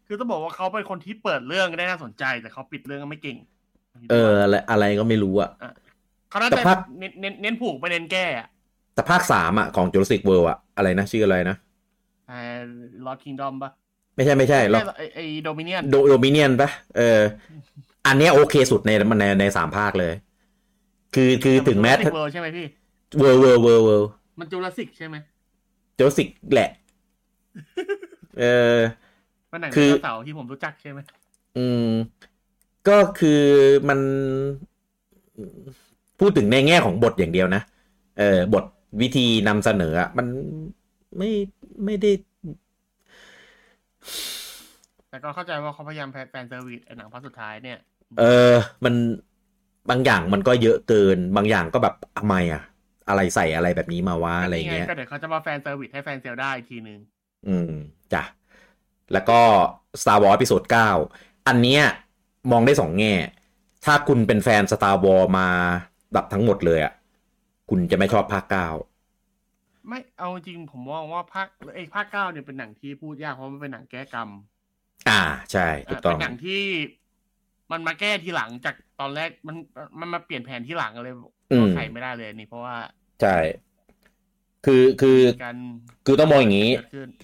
[0.08, 3.38] คือต้องบอกว่าเขาเป็นคนที่เปิดเรื่อง ได้น่าสนใจ แต่เขาปิดเรื่องไม่เก่ง
[4.12, 5.50] เออ อะไรอะไรก็ไม่รู้อะ
[6.30, 6.64] เขาน่าจะ
[7.00, 8.48] เน้นเน้นผูกไปเน้นแก้อะ
[8.96, 11.56] แต่ภาคสามอะของ Jurassic World อะอะไรนะ ชื่ออะไรนะ
[12.28, 12.38] ไอ้
[13.06, 13.72] Lost Kingdom ปะ
[14.16, 14.82] ไม่ใช่ไม่ใช่หรอก
[15.16, 17.20] ไอ้โดมิเนียนโดมิเนียนปะเออ
[18.06, 20.14] อันนี้โอเคสุดในในในสามภาคเลย
[21.16, 21.92] คือคือถึงแม้
[22.34, 22.68] ใช่ไหมพี่
[23.20, 25.16] เวอร์เวอร์เวอร์เวอร์มันจูราสิกใช่ไหม
[25.98, 26.70] จูราสิกแหละ
[28.40, 28.46] เอ
[28.76, 28.78] อ
[29.52, 31.00] มันหนังคือเสาที่ผมรู้จักใช่ไหม
[31.58, 31.90] อืม
[32.88, 33.42] ก็คือ
[33.90, 34.00] มัน
[36.20, 37.62] พูดถึงในแง่ของบทอย่างเดียวนะ
[38.20, 38.66] เออบท
[39.02, 40.28] วิธีนำเสนออะมัน
[41.18, 41.32] ไม่
[41.86, 42.12] ไม่ได้
[45.10, 47.80] แต่ก็เข้าใจว่าเขาพยายามแฟนเซอร์วิสหนังภาคสุดท้ายเนี่ย
[48.20, 48.54] เออ
[48.86, 48.96] มัน
[49.90, 52.62] บางอย่างมันก็เยอะเกิน บางอย่างก็แบบทำไมอะ
[53.08, 57.00] อะไรใส่อะไรแบบนี้มาว่าอะไรเงี้ยก็เดี๋ยวเขาจะมา fan service ให้แฟนเซอร์ได้อีกทีนึง
[57.48, 57.72] อืม
[58.14, 58.24] จ้ะ
[59.14, 59.40] แล้วก็
[60.02, 60.64] Star Wars Episode
[61.08, 61.84] 9อันเนี้ย
[62.52, 63.14] มองได้สองแง่
[63.86, 65.48] ถ้าคุณเป็นแฟน Star Wars มา
[66.14, 66.94] แบบทั้งหมดเลยอะ
[67.70, 68.68] คุณจะไม่ชอบภาคเก้า
[69.88, 74.30] ไม่เอาจริงผมมองว่าภาคไอ้ภาคเก้าเนี่ยเป็นหนังที่พูดยากเพราะมันเป็นหนังแก้กรรม
[75.10, 76.62] อ่าใช่ถูกต้องเป็นหนังที่
[77.72, 79.56] มันมาแก้ทีหลังจากตอนแรกมัน
[80.00, 81.14] มันมาเปลี่ยนแผนที่หลังเลย
[81.72, 82.76] ใครไม่ได้เลยนี่เพราะว่า
[83.20, 83.30] ใช่
[84.64, 85.10] คือคือ
[86.06, 86.70] คือต้องมองอย่างนี้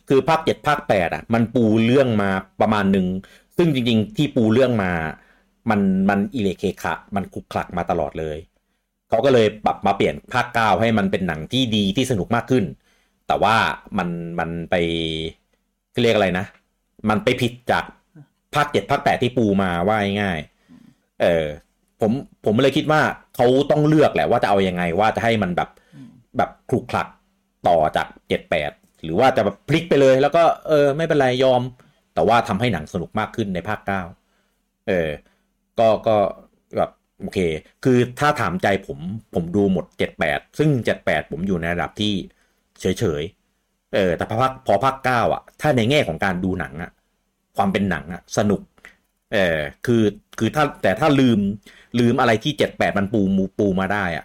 [0.08, 2.30] คือภาคเจ็ดภาคแปดอะ มันปูเรื่องมา
[2.60, 3.06] ประมาณหนึ่ง
[3.58, 4.92] ซึ่งจริง ๆ ที่ปูเรื่องมา
[5.70, 8.38] มันมันอิเลเคคะมันคุกคลักมาตลอดเลย
[9.10, 12.66] เขาก็เลยปรับมาเปลี่ยนภาคเก้าให้มันเป็นหนังที่ดีที่สนุกมากขึ้น
[13.26, 13.56] แต่ว่า
[13.98, 14.74] มันมันไป
[16.02, 16.46] เรียกอะไรนะ
[17.10, 17.84] มันไปผิดจาก
[18.56, 20.40] ภาคเจ็ดภาคแปดที่ปูมาว่าง่าย
[21.22, 21.46] เออ
[22.02, 22.12] ผม
[22.46, 23.02] ผมเลยคิดว่า
[23.36, 25.70] เขาต้องเลือกแหละว่าจะเอาอยัางไงว่าจะให้มันแบบ
[26.38, 27.08] แบบคลุกคลัก
[27.68, 28.72] ต่อจากเจ็ดแปด
[29.04, 31.62] หรือว่าจะแบบพลิกไปเลย แล้วก็เออ ไม่เป็นไรยอม
[32.14, 34.02] แต่ว่าทำให้หนังสนุกมากขึ้นในภาคเก้า
[34.88, 35.10] เออ
[35.80, 36.16] ก็ก็
[36.78, 36.92] แบบ
[37.22, 37.40] โอเค
[37.84, 39.00] คือถ้าถามใจผม
[39.36, 42.14] ผมดูหมดเจ็ดแปดซึ่งเจ็ดแปดผมอยู่ในระดับที่
[42.82, 43.24] เฉยเฉย
[43.96, 46.92] เออ แต่พอภาคพอภาคเก้าอะ ถ้าในแง่ของการดูหนังอะ
[47.56, 48.62] ความเป็นหนังอะสนุก
[49.30, 49.38] เออ
[49.84, 49.94] คือ
[50.38, 51.40] คือถ้าแต่ถ้าลืม
[51.98, 54.24] ลืมอะไรที่เจ็ดแปดมันปูมูปูมาได้อะ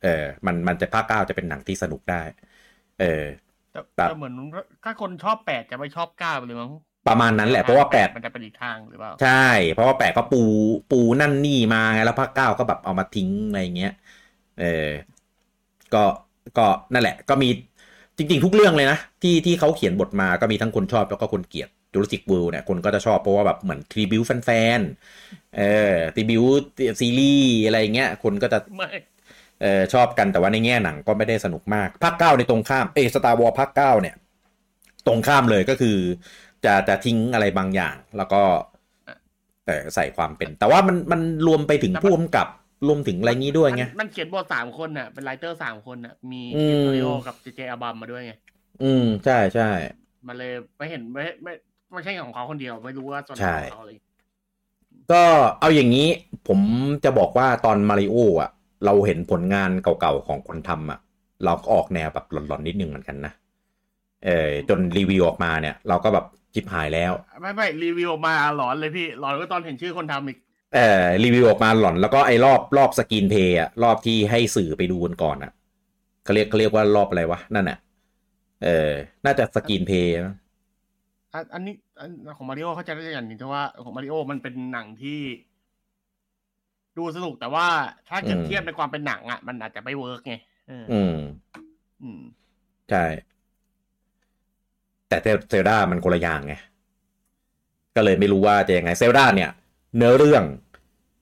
[0.00, 0.08] เออ
[0.46, 2.16] มันมันจะภาคเก้าจะเป็นหนังที่สนุกได้
[2.96, 3.04] เออ
[4.02, 4.34] แต่เหมือน
[4.84, 6.72] ถ้าคนชอบแปดจะไม่ชอบเก้าเลยมั้ง
[7.06, 9.28] ประมาณนั้นแหละเพราะว่าแปดมันจะเป็นอีกทางหรือเปล่าใช่
[9.72, 10.36] เพราะว่าแปดก็ปู
[10.88, 13.90] ปูนั่นนี่มาไงแล้วภาคเก้าก็แบบเอามาทิ้งอะไรเงี้ย
[14.56, 14.64] เออ
[15.94, 16.04] ก็
[16.58, 17.48] ก็นั่นแหละ ก็มี
[18.16, 25.62] จริง ๆ ทุกเรื่องเลยนะที่ที่เขาเขียนบทมาก็มีทั้งคนชอบแล้วก็คนเกลียด Jurassic World เนี่ยคนก็จะชอบเพราะว่าแบบเหมือน tribute แฟนๆเอ
[25.92, 26.42] อ tribute
[27.00, 28.58] ซีรีส์อะไรเงี้ยคนก็จะ
[29.62, 34.14] เออชอบกันแต่ว่าในแง่หนังก็ไม่ได้สนุกมากภาคเก้าในตรงข้ามเอ Star Wars ภาคเก้าเนี่ย
[35.06, 35.96] ตรงข้ามเลยก็คือ
[36.64, 38.42] จะจะทิ้งอะไรบางอย่าง แล้วก็
[39.66, 42.46] แต่ใส่ความเป็น แต่ว่ามันมันรวมไปถึงผู้กำกับ
[42.88, 48.32] รวมถึงอะไรงี้ด้วยไงมันเขียนบทสามคนน่ะเป็นไรเตอร์สามคนน่ะมีเอริโอกับเจเจอาบัมมาด้วยไง
[48.82, 49.70] อืมใช่ใช่
[50.26, 51.52] มาเลยไม่เห็นไม่ไม่
[51.92, 53.98] ไม่ใช่ของเขาคนเดียวไม่รู้ว่าส่วนของเขาเลย
[55.12, 55.22] ก็
[55.60, 56.08] เอาอย่างนี้
[56.48, 56.60] ผม
[57.04, 58.50] จะบอกว่าตอนมาริโออะ
[58.84, 60.98] เราเห็นผลงานเก่าๆของคนทำอะ
[61.44, 63.32] เราก็ออกแนวแบบหลอนๆนิดนึงเหมือนกันนะ
[64.24, 70.38] เออจนรีวิวออกมาเนี่ย เราก็แบบฉิบหายแล้ว ไม่ไม่รีวิวออกมาหลอนเลยพี่หลอนก็ตอนเห็นชื่อคนทำอีก
[70.74, 75.52] เอ่อรีวิวออกมาหลอนแล้วก็ไอ้รอบรอบ screenplay อะรอบที่ให้สื่อไปดูกันก่อนอะ
[76.24, 77.78] เขาเรียกเขาเรียกว่ารอบอะไรวะ นั่นอะ
[78.64, 78.90] เออ
[79.24, 80.14] น่าจะ screenplay
[81.54, 81.74] อันนี้
[82.36, 85.20] ของมาริโอเขาจะได้อย่างนี้ที่ว่าของมาริโอมันเป็นหนังที่
[86.96, 87.66] ดูสนุกแต่ว่า
[88.08, 90.34] ถ้าเกิดเทียบในความเป็นหนังอะ มันอาจจะไม่ work ไง
[90.70, 90.84] อืม
[92.02, 92.20] อืม
[92.90, 93.04] ใช่
[95.08, 95.16] แต่
[95.50, 96.54] Zelda มันคนละอย่างไง
[97.96, 99.50] ก็เลยไม่รู้ว่าจะยังไง Zelda เนี่ย
[99.96, 100.44] เนื้อเรื่อง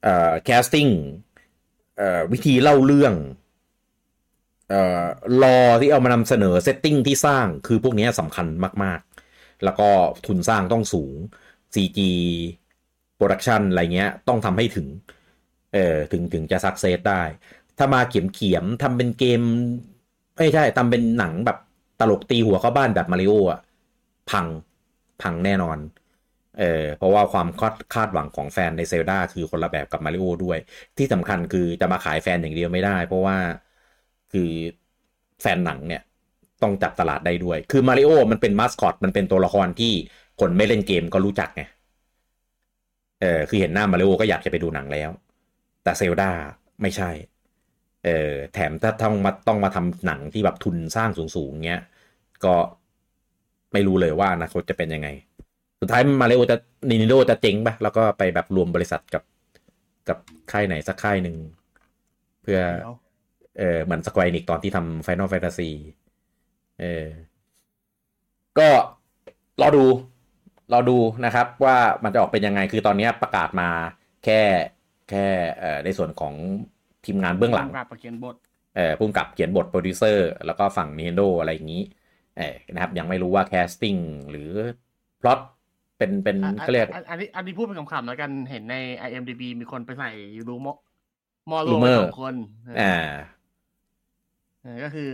[0.03, 0.89] เอ่อ casting
[1.97, 3.15] เอ่อวิธีเล่าเรื่อง
[4.69, 5.05] เอ่อ
[5.43, 8.47] lore ที่เอามานำเสนอ setting ที่สร้างคือพวกนี้สำคัญ
[8.85, 9.08] มากๆ
[9.63, 9.85] แล้วก็
[10.25, 11.17] ทุนสร้างต้องสูง
[11.77, 12.03] CG
[13.15, 14.89] production อะไรเงี้ยต้องทำให้ถึง
[15.73, 17.23] เออถึงถึงจะ success ได้
[17.79, 19.41] ถ้ามาเขียมเขียมทำเป็นเกม
[20.37, 21.57] ไม่ใช่ทำเป็นหนังแบบ
[21.99, 23.61] ตลกตีหัวเข้าบ้านแบบมาริโออะ
[24.31, 24.47] พัง
[25.21, 25.79] พังแน่นอน
[26.59, 26.65] เออ
[26.97, 30.59] เพราะว่าความคาดคาดหวังของแฟนในเซลดาคือคนละแบบกับมาริโอด้วย
[30.99, 33.37] ที่สำคัญคือจะมาขายแฟนอย่างเดียวไม่ได้ เพราะว่า
[34.31, 34.41] คือ
[35.41, 36.01] แฟนหนังเนี่ย
[36.63, 39.93] ต้องจับตลาดได้ด้วย คือมาริโอมันเป็นมาสคอตมันเป็นตัวละครที่
[40.41, 41.63] คนไม่เล่นเกมก็รู้จักไง
[43.21, 45.11] เออคือเห็นหน้ามาริโอก็อยากจะไปดูหนังแล้ว
[45.83, 46.31] แต่เซลดา
[46.83, 47.11] ไม่ใช่
[48.05, 51.83] เออแถมถ้าต้องมาต้องมาทำหนังที่แบบทุนสร้างสูงๆเงี้ย
[52.45, 52.55] ก็
[53.73, 55.09] ไม่รู้เลยว่าอนาคตจะเป็นยังไง
[55.81, 56.57] สุดท้ายมาเลโอจะ
[56.91, 59.23] นินโดจะเจ๊งปะแล้วก็ไปแบบรวมบริษัทกับ
[60.09, 60.19] กับ
[60.53, 61.37] ค่ายไหนสักค่ายหนึ่ง
[62.43, 62.61] เพื่อ
[63.59, 65.71] เออเหมือนสควอนิกตอนที่ทำ Final Fantasy
[66.81, 67.07] เออ
[68.59, 68.69] ก็
[69.61, 69.85] รอดู
[70.73, 73.69] รอดูนะครับ ว่ามันจะออกเป็นยังไงคือตอนนี้ประกาศมา
[74.25, 74.41] แค่
[75.11, 75.27] แค่
[75.59, 76.35] เอ่อในส่วนของ
[77.05, 77.69] ทีมงานเบื้องหลัง
[78.01, 78.37] เขียนบท
[78.77, 81.83] เออผู้กำกับเขียนบทโปรดิวเซอร์แล้วก็ฝั่ง Nintendo อะไรอย่างนี้
[82.39, 83.97] เออนะครับ ยังไม่รู้ว่า casting
[84.31, 84.51] หรือ
[85.21, 85.41] พล็อต
[85.99, 88.77] เป็นเป็นก็เรียกอันนี้อันนี้พูดเป็นขำๆแล้วกันเห็นใน
[89.09, 90.11] IMDB มีคนไปใส่
[90.49, 92.35] rumor แล้วสองคน
[92.81, 92.97] อ่า
[94.85, 95.11] ก็คือ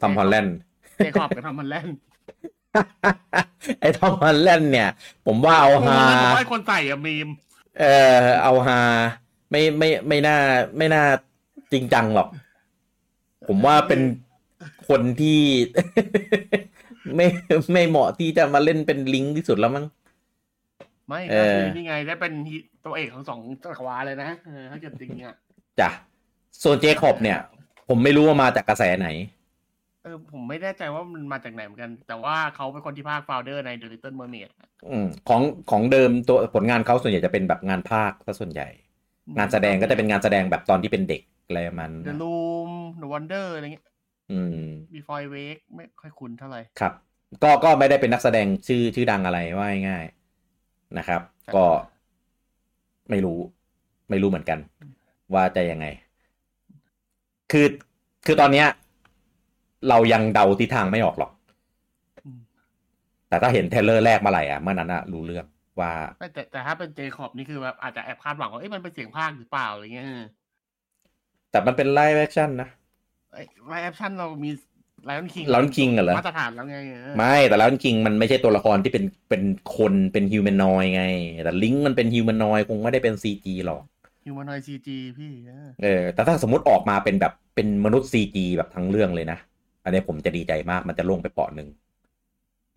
[0.00, 1.96] Tom Holland Jacob กับ Tom Holland
[3.80, 4.88] ไอ้ Tom Holland เนี่ย
[5.26, 5.98] ผมว่าเอาฮา
[6.36, 7.28] ไอ้คนใส่อะมีม
[7.80, 7.84] เอ
[8.16, 8.80] อเอาฮา
[9.50, 10.38] ไม่ไม่ไม่น่า
[10.78, 11.04] ไม่น่า
[11.72, 12.28] จริงจังหรอก
[13.48, 14.00] ผมว่าเป็น
[14.88, 15.40] คนที่
[17.16, 17.26] ไม่
[17.72, 19.84] ไม่เหมาะที่จะมาเล่นเป็นลิงที่สุดแล้วมั้ง
[21.08, 22.32] ไม่ก็คือนี่ไงได้เป็น
[22.84, 24.30] ตัวเอกของสองจักรวาลเลยนะ
[24.70, 25.36] ถ้าเกิดจริงอะ
[25.80, 25.90] จ้ะ
[26.62, 27.38] ส่วนเจคอบเนี่ย
[27.88, 29.08] ผมไม่รู้ว่ามาจากกระแสไหน
[30.04, 34.50] เออผมไม่แน่ใจว่ามันมาจากไหนเหมือนกัน แต่ว่าเขาเป็นคนที่ภาคฟาวเดอร์ใน The Little Mermaid
[34.90, 38.68] อืมของของเดิมตัวผลงานเขาส่วนใหญ่จะเป็นแบบงานภาคซะส่วนใหญ่
[39.36, 43.86] งานแสดงก็จะเป็นงานแสดงแบบตอนที่เป็นเด็กอะไรมัน The Room The Wonder อะไรเงี้ย
[44.32, 46.92] อืม Before Wake ไม่ค่อยคุ้นเท่าไหร่ครับ
[47.42, 50.04] ก็ก็ไม่ได้เป็นนักแสดงชื่อชื่อดังอะไรว่าง่าย
[50.98, 51.20] นะครับ
[51.54, 51.64] ก็
[53.10, 53.38] ไม่รู้
[54.10, 54.58] ไม่รู้เหมือนกัน
[55.34, 55.86] ว่าจะยังไง
[57.52, 57.66] คือ
[58.26, 58.68] คือตอนเนี้ย
[59.88, 61.32] เรายังเดาทิศทางไม่ออกหรอก
[63.28, 65.46] แต่ถ้าเห็น trailer แรกมาไหร่อะเมื่อนั้นอะรู้เรื่อง
[65.80, 70.08] ว่า แต่แต่ถ้าเป็น Jacob นี่คือแบบอาจจะแอบคาดหวังว่าเอ้ยมันเป็นเสียงพากย์หรือเปล่าอะไรเงี้ย
[71.50, 72.68] แต่มันเป็น live action นะ
[73.68, 74.50] live action เรามี
[75.04, 76.76] Lion King Lion King เหรอมาตรฐานแล้วไง
[77.16, 79.42] ไม่แต่ไลออนคิงมันไม่ใช่ตัวละครที่เป็นเป็น
[79.76, 81.04] คนเป็น humanoid ไง
[81.44, 83.82] แต่ลิงมันเป็น humanoid คงไม่ได้เป็น CG หรอก
[84.24, 85.32] humanoid CG พี่
[85.82, 89.38] เออแต่ถ้าสมมติออกมาเป็นแบบเป็นมนุษย์ CG แบบทั้งเรื่องเลยนะ
[89.84, 91.68] อันนี้ผมจะดีใจมากมันจะลงไปเปลาะหนึ่ง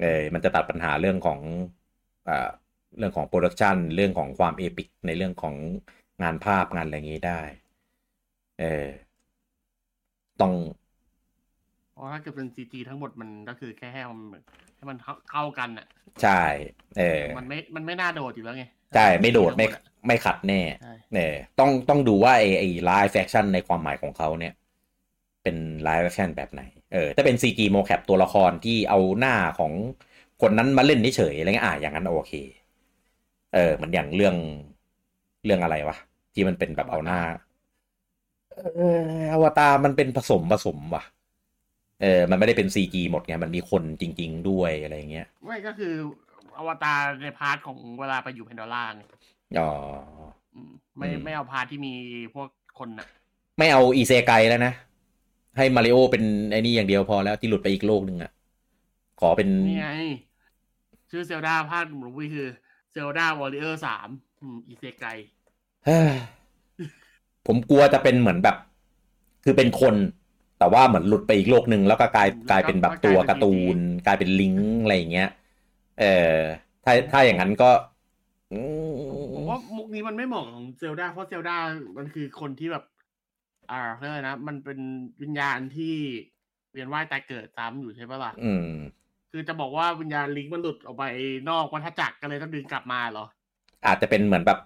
[0.01, 1.39] เออมันจะตัดปัญหาเรื่องของ
[2.27, 2.49] อ่า
[2.97, 5.55] เรื่องของ production เรื่องของความ epic ในเรื่องของ
[6.23, 7.41] งานภาพงานอะไรอย่างนี้ได้
[8.59, 8.85] เออ
[10.41, 10.53] ต้อง
[11.91, 14.41] เพราะถ้าเกิดเป็น CG ทั้งหมดมันก็คือแค่ให้มัน
[14.75, 14.97] ให้มัน
[15.31, 15.87] เข้ากันอะ
[16.23, 16.41] ใช่
[16.97, 18.63] เออ มันไม่ มันไม่น่าโดดอยู่แล้วไง
[18.95, 19.65] ใช่ ไม่โดดไม่
[20.07, 20.61] ไม่ขัดแน่
[21.13, 24.53] เนี่ยต้องต้องดูว่าไอไอ live action ในความหมายของเขาเนี่ย
[25.43, 26.61] เป็น live action แบบไหน
[26.93, 29.71] เออถ้าเป็น CG โมแคปตัวละครที่เอาหน้าของ
[30.41, 32.33] คนนั้นมาเล่นเฉยอะไรเงี้ยอะอย่างนั้นโอเค
[33.53, 34.35] เออมันอย่างเรื่อง
[35.45, 35.95] เรื่องอะไรวะ
[36.33, 37.19] ที่มันเป็นแบบเอาหน้า
[38.75, 41.03] เอออวตารมันเป็นผสมผสมว่ะ
[42.01, 45.93] เออ มันไม่ได้เป็น CG หมดไง มันมีคนจริง ๆ ด้วยอะไรเงี้ย ไม่ก็คือ
[46.57, 49.03] อวตารใน part ของเวลาไปอยู่ Pandora ไง
[49.57, 49.67] อ๋อ
[50.97, 51.93] ไม่ไม่เอา part ที่มี
[52.33, 53.07] พวกคนน่ะ
[53.57, 54.73] ไม่เอาอีเซไกแล้วนะ
[55.57, 58.31] ให้มาริโอเป็นไอ้นี่อย่างเดียวพอแล้วที่หลุดไปอีกโลกหนึ่งอะ
[59.19, 59.89] ขอเป็นนี่ไง
[61.11, 62.47] ชื่อ Zelda ภาค movie คือ
[62.91, 64.07] Zelda warrior สาม
[64.67, 65.05] อีเซไก
[67.47, 68.55] ผมกลัวจะเป็นเหมือนแบบ
[69.43, 69.95] คือเป็นคน
[70.59, 75.29] แต่ว่าเหมือนหลุดไปอีกโลกหนึ่งแล้วก็กลายกลายเป็นแบบตัวการ์ตูน กลายเป็นลิงก์อะไรอย่างเงี้ย
[75.99, 76.35] เออ
[76.83, 77.69] ถ้าถ้าอย่างนั้นก็
[79.35, 81.55] ผมว่ามุกนี้มันไม่เหมาะของ Zelda เพราะ Zelda
[81.97, 82.83] มันคือคนที่แบบ
[83.71, 84.79] อ่าเรียกนะ มันเป็น
[85.21, 85.95] วิญญาณที่
[86.71, 88.67] เวียนว่ายตายเกิดซ้ำอยู่ใช่ปะล่ะอืม
[89.31, 91.03] คือจะบอกว่าวิญญาณลิงมันหลุดออกไป
[91.49, 93.25] นอกวัฏจักรก็เลยต้องดึงกลับมาเหรอ
[93.85, 94.59] อาจจะเป็นเหมือนแบบ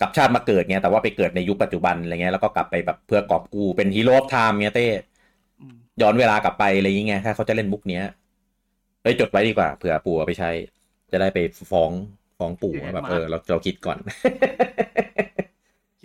[0.00, 4.86] กับชาติมาเกิดเงี้ยแต่ว่าไปเกิดในยุคปัจจุบันอะไรเงี้ยแล้วก็กลับไปแบบเพื่อกอบกู้เป็นฮีโร่ไทม์เงี้ยเต้
[6.02, 8.04] ย้อนเวลากลับไปอะไรอย่างเงี้ยถ้าเขาจะเล่นมุกเนี้ย
[9.02, 10.50] เฮ้ยจดไว้ดีกว่าเผื่อปู่ไปใช้
[11.12, 11.38] จะได้ไป
[11.70, 11.90] ฟ้อง
[12.38, 13.98] ฟ้องปู่แบบเออเราเราคิดก่อน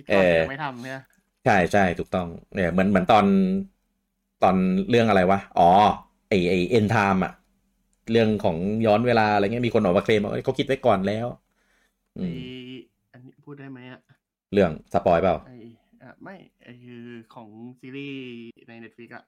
[0.10, 1.00] เออไม่ทำเนี่ย
[1.44, 3.26] ใช่ใช่ถูกต้องเนี่ยเหมือนเหมือนตอน
[4.44, 4.56] ตอน
[4.90, 5.70] เรื่องอะไรวะ อ๋อ
[6.30, 7.32] ไอไอ Endgame อะ
[8.12, 11.28] เรื่องของย้อนเวลาอะไรเงี้ยมีคนออกมาเคลมว่าเขาคิดไว้ก่อนแล้ว
[12.18, 14.02] อือันนี้พูดได้ไหมอะ
[14.54, 15.54] เรื่อง spoil เปล่าไอ้
[16.02, 18.18] อะไม่ไอ้คือของซีรีส์
[18.68, 19.24] ใน Netflix อะ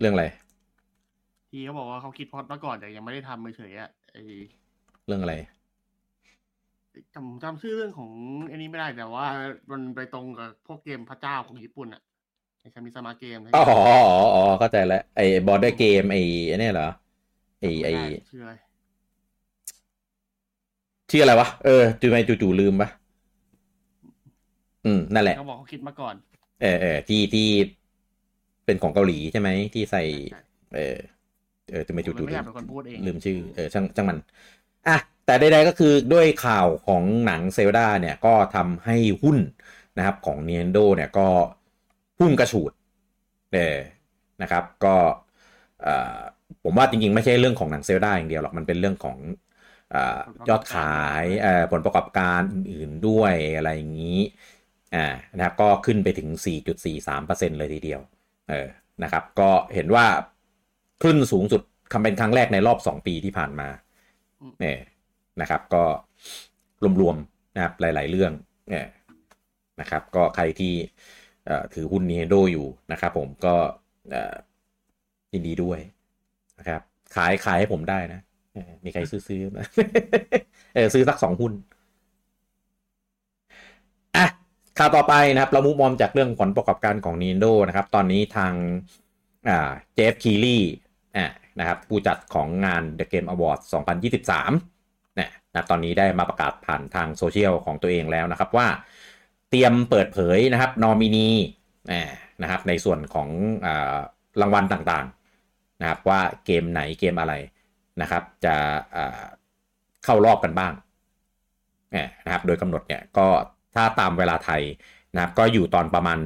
[0.00, 0.24] เรื่องอะไร
[1.50, 4.16] ที่เขาบอกว่าเขาคิดพล็อตมาก่อนแต่ยังไม่ได้ทำเฉยอะไอ
[5.06, 5.34] เรื่องอะไร
[7.14, 8.10] จำจำชื่อเรื่องของ
[8.50, 9.26] อันนี้ไม่ได้แต่ว่า
[9.70, 12.02] มันไปตรงกับพวกเกมพระเจ้าของญี่ปุ่นอะ
[12.60, 13.64] ไอชามิสมาเกมอ๋อ
[14.34, 16.22] อ๋อเข้าใจแล้วไอ้บอร์ดเกมไอ้
[16.60, 16.88] นี่เหรอ
[17.60, 17.92] ไอ้ไอ้
[18.30, 18.52] ชื่ออะไร
[21.10, 22.88] ชื่ออะไรวะเออจู่ไม่จู่ๆลืมปะ
[24.86, 26.14] อืมนั่นแหละเขาบอกเขาคิดมาก่อน
[26.62, 27.48] เออเออที่ที่
[28.64, 30.02] เป็นของเกาหลีใช่ไหมที่ใส่
[30.74, 30.96] เออ
[31.70, 32.44] เออจู่ไม่จู่ๆลืม
[33.06, 34.18] ลืมชื่อเออช่างช่างมัน
[34.88, 34.96] อะ
[35.26, 39.38] แต่ใดๆก็คือด้วยข่าวของหนังเซลดาเนี่ยก็ทำให้หุ้น
[39.98, 41.28] นะครับของ n น n โดเนี่ยก็
[42.18, 42.72] พุ่งกระฉูด
[43.54, 43.78] เออ
[44.42, 44.96] นะครับก็
[46.64, 49.18] ผมว่าจริงๆ ไม่ใช่เรื่องของหนังเซลดาอย่างเดียวหรอก มันเป็นเรื่องของ
[50.48, 51.24] ยอดขาย
[51.72, 54.20] ผลประกอบการอื่นๆด้วยอะไรอย่างนี้
[54.94, 55.06] อ่า
[55.36, 56.28] นะครับก็ขึ้นไปถึง
[56.94, 58.00] 4.43%เลยทีเดียว
[58.50, 58.68] เออ
[59.02, 60.06] นะครับก็เห็นว่า
[61.02, 61.62] ขึ้นสูงสุด
[61.92, 63.68] คำเป็นครั้งแรกในรอบ 2 ปีที่ผ่านมา
[64.60, 64.78] เนี่ย
[65.40, 65.84] นะครับ ก็
[67.00, 68.32] รวมๆนะครับหลาย ๆ เรื่อง
[68.68, 68.86] เนี่ย
[69.80, 70.74] นะครับ ก็ใครที่
[71.74, 73.54] ถือหุ้นนีโดอยู่นะครับ ผมก็
[75.32, 75.78] ยินดีด้วย
[76.58, 76.80] นะครับ
[77.14, 78.20] ขายขายให้ผมได้นะ
[78.84, 79.64] มีใครซื้อซื้อมา
[80.74, 81.52] เออซื้อสักสองหุ้น
[84.16, 84.26] อะ
[84.78, 88.52] ข่าวต่อไปนะครับ เรามุมมองจากเรื่องผลประกอบการของ Nintendo นะครับ ตอนนี้ทาง
[89.48, 90.58] อ่าเจฟคีรี
[91.16, 91.26] อ่า
[91.58, 94.73] นะครับผู้จัดของงาน The Game Awards 2023
[95.54, 98.68] นะตอนนี้ได้มาประกาศผ่านทางโซเชียลของตัวเองแล้วนะครับว่า
[99.50, 101.28] เตรียมเปิดเผยนะครับนอมินี
[102.42, 103.28] นะครับในส่วนของ
[103.66, 103.68] อ
[104.40, 107.34] รางวัลต่างๆนะครับว่าเกมไหนเกมอะไร
[108.00, 108.54] นะครับ จะ
[110.04, 110.72] เข้ารอบกันบ้าง
[112.24, 113.26] นะครับโดยกำหนดเนี่ยก็
[113.74, 114.62] ถ้าตามเวลาไทย
[115.14, 116.18] นะครับก็อยู่ตอนประมาณ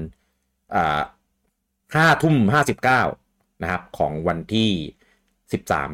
[1.95, 3.03] ห้าทุ่มห้าสิบเก้า
[3.63, 4.71] นะครับของวันที่
[5.53, 5.91] สิบสาม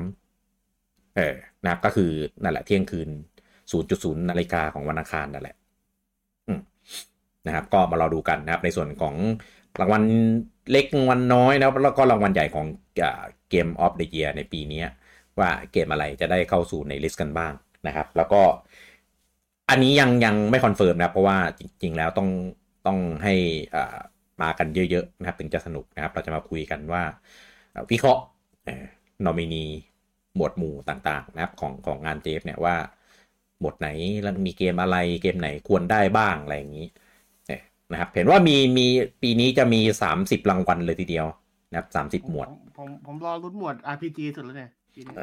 [1.17, 2.11] เออ นะก็คือ
[2.43, 3.09] นั่นแหละเที่ยงคืน
[3.71, 5.57] ศูนย์จุดศูนย์นาฬิกาของวันอังคารนั่นแหละ
[7.47, 9.15] นะครับ ก็มารอดูกันนะครับ ในส่วนของ
[9.81, 10.03] รางวัล
[10.71, 12.67] เล็กรางวัลน้อยนะแล้วก็รางวัลใหญ่ของ
[13.51, 14.83] Game of the Year ในปีนี้
[15.39, 17.53] ว่าเกมอะไรจะได้เข้าสู่ใน list กันบ้าง
[17.87, 18.43] นะครับ แล้วก็
[19.71, 22.29] อันนี้ยังยังไม่ confirm นะเพราะว่าจริง ๆ แล้วต้อง
[22.87, 23.35] ต้องให้
[24.43, 27.03] มากันเยอะๆนะครับ ถึงจะสนุกนะครับ เราจะมาคุยกันว่า
[27.91, 28.23] วิเคราะห์
[29.25, 29.65] นอมินี
[30.37, 32.77] หมวดหมู่ต่างๆนะครับของของงาน Geoff เนี่ยว่า
[33.61, 33.89] หมวดไหน
[34.23, 36.87] แล้วมีเกมอะไรเกมไหนควรได้บ้างอะไรอย่างนี้
[37.91, 38.87] นะครับเห็นว่ามีมี
[39.23, 41.27] ปีนี้จะมี30รางวัลเลยทีเดียว
[41.71, 44.71] นะครับสามสิบหมวด ผมผมรอลุ้นหมวด RPG สุดแล้วเนี่ย
[45.19, 45.23] เ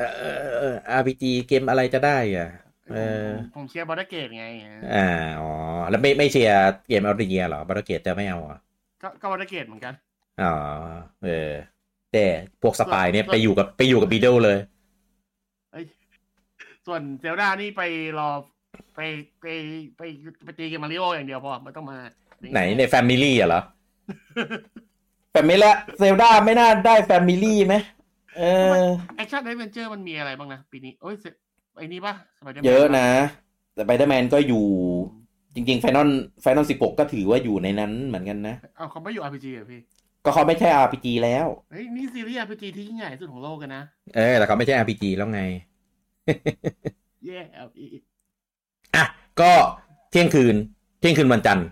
[0.62, 2.50] ออ RPG เกมอะไรจะได้อะ
[2.94, 4.46] เออผมเชียร์ Baldur's Gate ไง
[4.94, 5.08] อ่า
[5.40, 5.52] อ๋อ
[5.90, 6.58] แล้วไม่ไม่เชียร์
[6.88, 8.60] เกมออริเกียเหรอ Baldur's Gate จะไม่เอาอะ
[9.02, 9.94] ก็ก็ Baldur's Gate เหมือนกัน
[10.42, 10.54] อ๋อ
[11.24, 11.52] เออ
[12.12, 12.26] แต่
[12.62, 14.58] พวกสปายเนี่ยไปอยู่กับไปอยู่กับบีเดลเลย
[16.94, 17.84] ส่วน Zelda นี่ไป
[18.20, 18.30] รอ
[18.96, 19.00] ไป
[19.42, 19.46] ไป
[19.98, 20.02] ไป
[20.44, 21.98] ไปตีเกมมาริโออย่างเดียวพอไม่ต้องมา
[22.54, 23.62] ไหนใน family อะเหรอ
[25.32, 27.76] family Zelda ไม่น่าได้ family ไหม
[28.38, 28.44] เอ
[28.82, 28.86] อ
[29.18, 31.16] action adventure มันมีอะไรบ้างนะ ปีนี้โอ้ย
[31.78, 32.14] ไอ้นี่ปะ
[32.66, 33.08] เยอะนะ
[33.76, 34.66] แต่ Spider-Man ก็อยู่
[35.56, 36.10] จริงๆ Final
[36.42, 39.82] Final สิบหกก็ถือว่าอยู่ในนั้นเหมือนกันนะเอาเขาไม่อยู่ RPG เหรอพี่
[40.26, 43.84] ก็เขาไม่ใช่ RPG แล้วเฮ้ยนี่ซีรีส์ RPG ที่ยิ่งใหญ่ที่สุดของโลกกันนะ
[44.16, 45.42] เออแต่เขาไม่ใช่ RPG แล้วไง
[47.26, 47.40] เย่
[48.96, 49.06] อะ
[49.42, 49.52] ก็
[50.12, 50.56] เที่ยงคืน
[51.00, 51.68] เที่ยงคืนวันจันทร์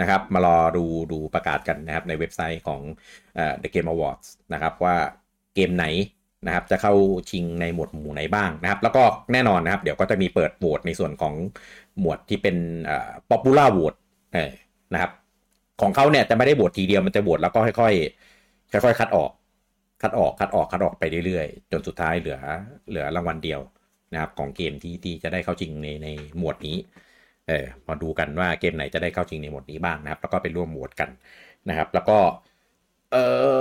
[0.00, 2.80] นะครับ มารอดูดูประกาศกันนะครับ ในเว็บไซต์ของ
[3.34, 4.96] เอ่อ The Game Awards นะครับว่า
[5.54, 5.86] เกมไหน
[6.46, 6.94] นะครับ จะเข้า
[7.30, 11.34] ชิงในหมวดหมู่ไหนบ้างนะครับ แล้วก็แน่นอนนะครับ เดี๋ยวก็จะมีเปิดโหวตในส่วนของ
[12.00, 13.98] หมวดที่เป็นเอ่อ popular vote
[14.34, 14.52] เออ
[14.92, 15.10] นะครับ
[15.80, 19.30] ของเขาเนี่ยจะไม่ได้โหวตทีเดียวมันจะโหวตแล้วก็ค่อยๆค่อยๆคัดออก
[20.02, 22.38] คัดออกคัดออกคัดออกไปเรื่อยๆ จนสุดท้ายเหลือ
[22.88, 23.60] เหลือรางวัลเดียว
[24.12, 26.08] นะครับของเกมที่ที่จะได้เข้าชิงในใน
[26.38, 26.76] หมวดนี้
[27.48, 31.10] เออมาดูกันว่าเกมไหนจะได้เข้าชิงในหมวดนี้บ้างนะครับ แล้วก็ไปร่วมโหวตกัน
[31.68, 32.18] นะครับ แล้วก็
[33.12, 33.16] เอ
[33.56, 33.58] อ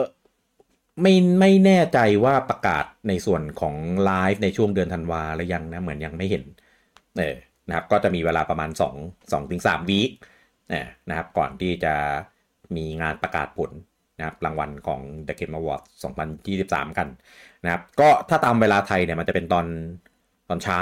[1.02, 3.76] ไม่ไม่แน่ใจว่าประกาศในส่วนของ
[4.06, 6.44] ไลฟ์ในช่วงเดือนธันวาหรือยังนะเหมือนยังไม่เห็น
[7.18, 7.36] เออ
[7.68, 10.12] นะครับ ก็จะมีเวลาประมาณ 2 2ถึง3วีค
[11.10, 11.94] นะครับ ก่อนที่จะ
[12.76, 13.72] มีงานประกาศผล
[14.18, 15.88] นะครับรางวัลของ The Game Awards
[16.42, 17.08] 2023 กัน
[17.64, 19.66] นะครับ ก็ถ้าตามเวลาไทยเนี่ยมันจะเป็นตอน
[20.52, 20.82] ตอนเช้า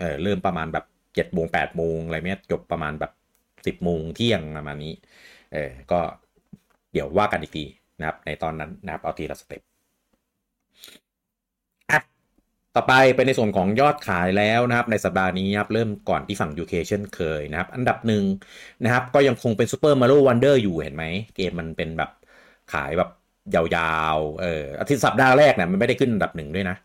[0.00, 3.12] เออเริ่มประมาณแบบ7จ็ดโมงแปดโมงอะไรเนี้ยจบประมาณแบบ
[3.46, 4.92] 10บโมงเที่ยงประมาณนี้
[5.52, 6.00] เออก็
[6.92, 7.64] เดี๋ยวว่ากันอีกที
[7.98, 9.62] นะครับ ในตอนนั้นนะครับเอาทีละสเต็ป
[12.76, 18.24] ต่อไปเป็นในส่วนของยอดขายแล้วนะครับ ในสัปดาห์นี้ครับเริ่มก่อนที่ฝั่ง UK เช่นเคยนะครับ อันดับหนึ่ง
[18.84, 21.04] นะครับ ก็ยังคงเป็น Super Mario Wonder อยู่เห็นไหม
[21.36, 22.10] เกมมันเป็นแบบ
[22.72, 23.10] ขายแบบ
[23.54, 26.76] ยาวๆเอออาทิตย์สัปดาห์แรกเนี่ยมันไม่ได้ขึ้นอันดับหนึ่งด้วยนะ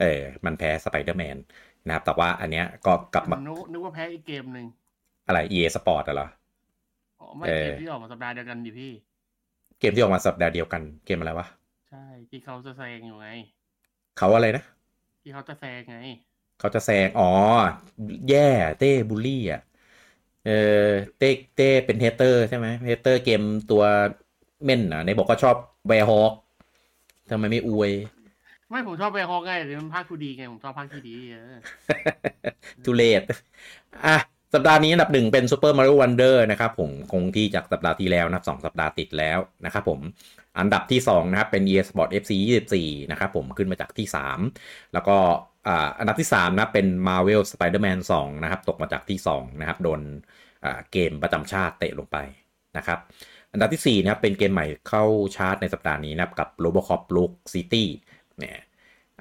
[0.00, 1.36] เออมันแพ้ Spider-Man
[1.86, 4.66] นะครับแต่ว่าอันเนี้ยก็กลับมานึกนึกว่าแพ้อีกเกมหนึ่ง
[5.26, 6.26] อะไร EA Sport อะเหรอ
[7.18, 8.92] อ๋อไม่เออเกมที่ออกมาสัปดาห์เดียวกันดิพี่
[9.78, 11.46] เกมที่ออกมาสัปดาห์เดียวกันเกมอะไรวะ
[11.88, 13.28] ใช่ที่เขาจะแซงอยู่ไง
[14.16, 14.62] เขาอะไรนะ
[15.22, 15.96] ที่เขาจะแซงไง
[16.58, 17.24] เขาจะแซงอ๋อ
[18.28, 18.38] แย่
[18.78, 19.60] เต้บูลลี่อะ
[20.44, 20.52] เออ
[21.18, 23.82] เต้เต้เป็น hater ใช่ไหม hater เกมตัว
[24.64, 25.56] เม่นอะในบอกก็ชอบ
[25.88, 26.32] Werehog
[27.30, 27.92] ทำไมไม่อวย
[28.72, 31.58] ไม่ผมชอบ Werehog ไงแต่มันภาค 2D ไง ผมชอบภาคที่ดีเออ
[32.84, 33.22] too late
[34.06, 34.16] อะ
[34.54, 40.00] สัปดาห์นี้อันดับหนึ่งเป็น Super Mario Wonder นะครับผมคงที่จากสัปดาห์ที่แล้วนะสองสัปดาห์ติดแล้วนะครับผม
[40.58, 42.32] อันดับที่ 2 นะครับ เป็น EA Sports FC
[42.72, 44.06] 24 นะครับผมขึ้นมาจากที่
[44.50, 45.16] 3 แล้วก็
[45.98, 50.00] อันดับที่ 3 นะเป็น Marvel Spider-Man 2 นะครับ ตกมาจากที่ 2 นะครับ โดน
[50.92, 52.16] เกมประจำชาติเตะลงไป
[52.76, 52.98] นะครับ
[53.52, 55.04] อันดับที่ 4 นะครับ เป็นเกมใหม่เข้า
[55.36, 57.84] ชาร์ตในสัปดาห์นี้นะครับ กับ Robocop Rogue City
[58.42, 58.60] เนี่ย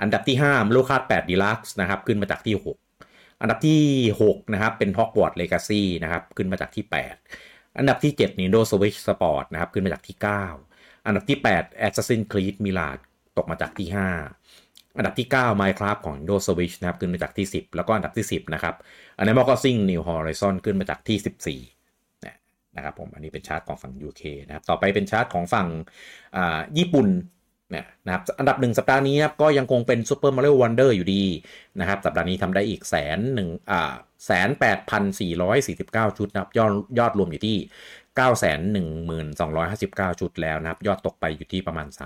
[0.02, 3.82] อันดับที่5 Mario Kart 8 Deluxe นะครับขึ้นมาจากที่ 6 อันดับที่
[4.22, 6.86] 6 นะครับ เป็น Hogwarts Legacy นะครับขึ้นมาจากที่
[7.30, 10.18] 8 อันดับที่ 7 Nintendo Switch Sport นะครับขึ้นมาจากที่
[10.62, 13.04] 9 อันดับที่ 8 Assassin's Creed Mirage
[13.38, 18.76] ตกมาจากที่ 5 อันดับที่ 9 Minecraft ของ Nintendo Switch นะครับขึ้นมาจากที่ 10 แล้วก็อันดับที่ 10 นะครับ
[19.22, 22.38] Animal Crossing New Horizon ขึ้นมาจากที่ 14นะ
[22.76, 25.68] นะครับผมอันนี้เป็นชาร์ตของฝั่ง UK นะครับ ต่อไปเป็นชาร์ตของฝั่ง
[26.78, 27.08] ญี่ปุ่น
[27.72, 31.24] เนี่ยนะครับอันดับหนึ่งสัปดาห์นี้ครับก็ยังคงเป็น Super Mario Wonder อยู่ดี
[31.80, 33.94] นะครับสัปดาห์นี้ทำได้อีกแสนหนึ่งอ่า
[34.26, 37.58] แสนแปดพันสี่ร้อยสี่สิบเก้าชุดนะครับยอดยอดรวมอยู่ที่
[38.18, 42.00] 9 1 2 5 9ชุดแล้วนะครับ ยอดตกไปอยู่ที่ประมาณ34%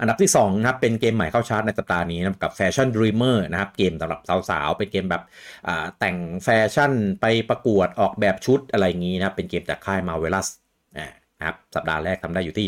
[0.00, 4.20] อันดับที่2นะครับเป็นเกมใหม่เข้าชาร์ตในสัปดาห์นี้นะครับกับ Fashion Dreamer นะครับเกมสำหรับ
[4.50, 5.22] สาวๆ เป็นเกมแบบ
[5.68, 10.48] อ่าแต่งแฟชั่นไปประกวดออกแบบชุดอะไรอย่างนี้นะครับเป็นเกมจากค่าย Marvelous
[11.38, 12.66] นะครับสัปดาห์แรกทำได้อยู่ที่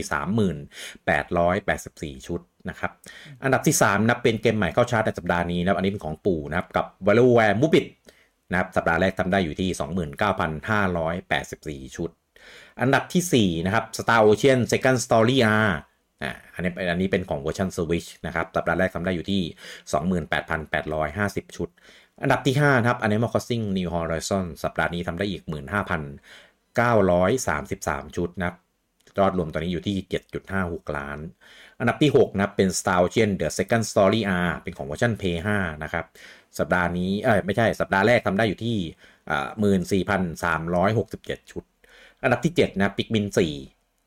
[2.17, 2.91] 3884 ชุดนะครับ
[3.45, 7.87] อันดับที่ 3นะับเป็นเกมใหม่เข้าชาร์ตในสัปดาห์นี้นะอันนี้เป็นของปู่นะครับกับ Valorware m o b i t
[8.51, 9.69] นะครับสัปดาห์แรกทำได้อยู่ที่
[11.89, 12.11] 29,584 ชุด
[12.81, 15.71] อันดับที่4นะครับ Star Ocean Second Story R
[16.55, 19.43] อันนี้อันนี้เป็นของเวอร์ชัน Switch นะครับสัปดาห์แรกทำได้อยู่ที่
[21.49, 21.69] 28,850 ชุด
[22.23, 28.57] อันดับที่5นะครับ Animal Crossing New Horizon สัปดาห์นี้ทำได้อีก 15,000 933 ชุดนะครับ
[29.19, 29.97] ยอดรวมตอนนี้อยู่ที่
[30.47, 31.19] 7.56 ล้าน
[31.79, 36.05] อันดับที่ 6 นะเป็น Star Ocean The Second Story R เป็นของเวอร์ชัน Play 5นะครับ
[36.59, 38.77] สัปดาห์นี้ เออไม่ใช่ สัปดาห์แรกทำได้อยู่ที่
[39.31, 41.65] อ่าหมื่นสี่พันสามร้อยหกสิบเจ็ดชุด
[42.23, 43.55] อันดับที่ 7 นะปิกมินสี่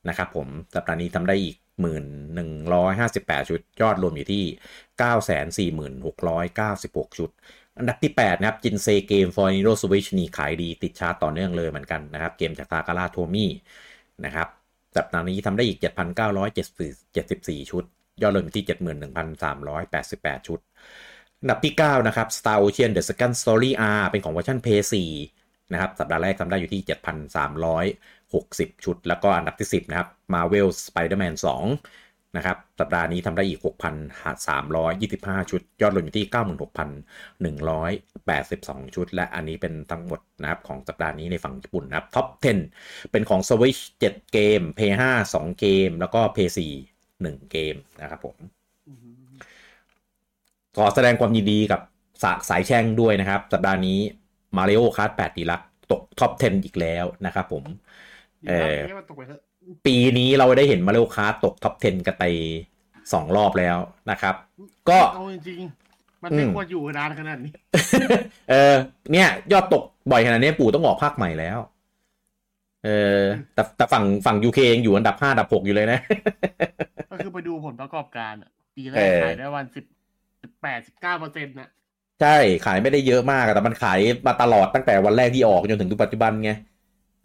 [0.09, 2.05] นะครับผม สัปดาห์นี้ทำได้อีกหมื่น
[2.35, 4.43] หนึ่งร้อยห้าสิบแปดชุด ยอดรวมอยู่ที่
[4.99, 7.29] เก้าแสนสี่หมื่นหกร้อยเก้าสิบหกชุด
[7.77, 13.51] อันดับที่ 8 นะครับจินเซเกม for Nintendo Switch นี่ขายดีติดชาร์ตต่อเนื่องเลยเหมือนกันนะครับ เกมจากตากาลาโทมี่
[14.25, 14.47] นะครับ
[14.97, 15.79] สัปดาห์นี้ทำได้อีก
[16.59, 17.83] 7,974 ชุด
[18.21, 18.65] ยอดรวมที่
[19.41, 20.59] 71,388 ชุด
[21.41, 24.95] อันดับที่ 9 นะครับ Star Ocean The Second Story R เป็นของเวอร์ชัน PS4
[25.71, 26.81] นะครับ สัปดาห์แรกทำได้อยู่ที่
[27.83, 32.02] 7,360 ชุด แล้วก็อันดับที่ 10 นะครับ Marvel Spider-Man 2
[32.37, 33.59] นะครับ สัปดาห์นี้ทำได้อีก
[34.35, 36.25] 6,325 ชุด ยอดรวมอยู่ที่
[38.81, 42.27] 96,182 ชุด และอันนี้เป็นทั้งหมดนะครับของสัปดาห์นี้ในฝั่งญี่ปุ่นนะครับท็อป
[42.69, 45.03] 10 เป็นของ Switch 7 เกม PS5
[45.35, 46.59] 2 เกม แล้วก็ PS4
[47.07, 48.35] 1 เกมนะครับผม
[50.77, 51.81] ขอแสดงความยินดีกับ
[52.23, 53.99] สาสายแช่งด้วยนะครับ สัปดาห์นี้
[54.57, 55.61] Mario Kart 8ดีลัก
[55.91, 57.63] ตกท็อป 10 อีกแล้วนะครับผม
[58.47, 59.41] เออให้มันตกไปเถอะ
[59.85, 62.23] ปีนี้เราได้เห็น Mario Kart ตกท็อป 10 กันไป
[63.13, 63.77] สองรอบแล้ว
[64.11, 64.35] นะครับ
[64.89, 67.53] ก็เอาจริงๆมันไม่อืมควรอยู่นานขนาดนี้
[68.49, 68.75] เออ
[69.11, 71.57] เนี่ย ยอดตกบ่อยขนาดนี้ปู่ต้องออกภาคใหม่แล้ว
[72.85, 73.21] เออ
[73.53, 75.99] แต่แต่ฝั่งฝั่ง UK ยังอยู่อันดับ5อันดับ6อยู่เลยนะ
[77.11, 79.85] ก็คือไปดูผลประกอบการอะปีแรเอกอขายได้วันสิบ
[80.41, 81.69] สิบแปดสิบเก้าเปอร์เซ็นต์นะ
[82.21, 86.51] ใช่ ขายไม่ได้เยอะมากอะแต่มันขายมาตลอดตั้งแต่วันแรกที่ออกจนถึงปัจจุบันไง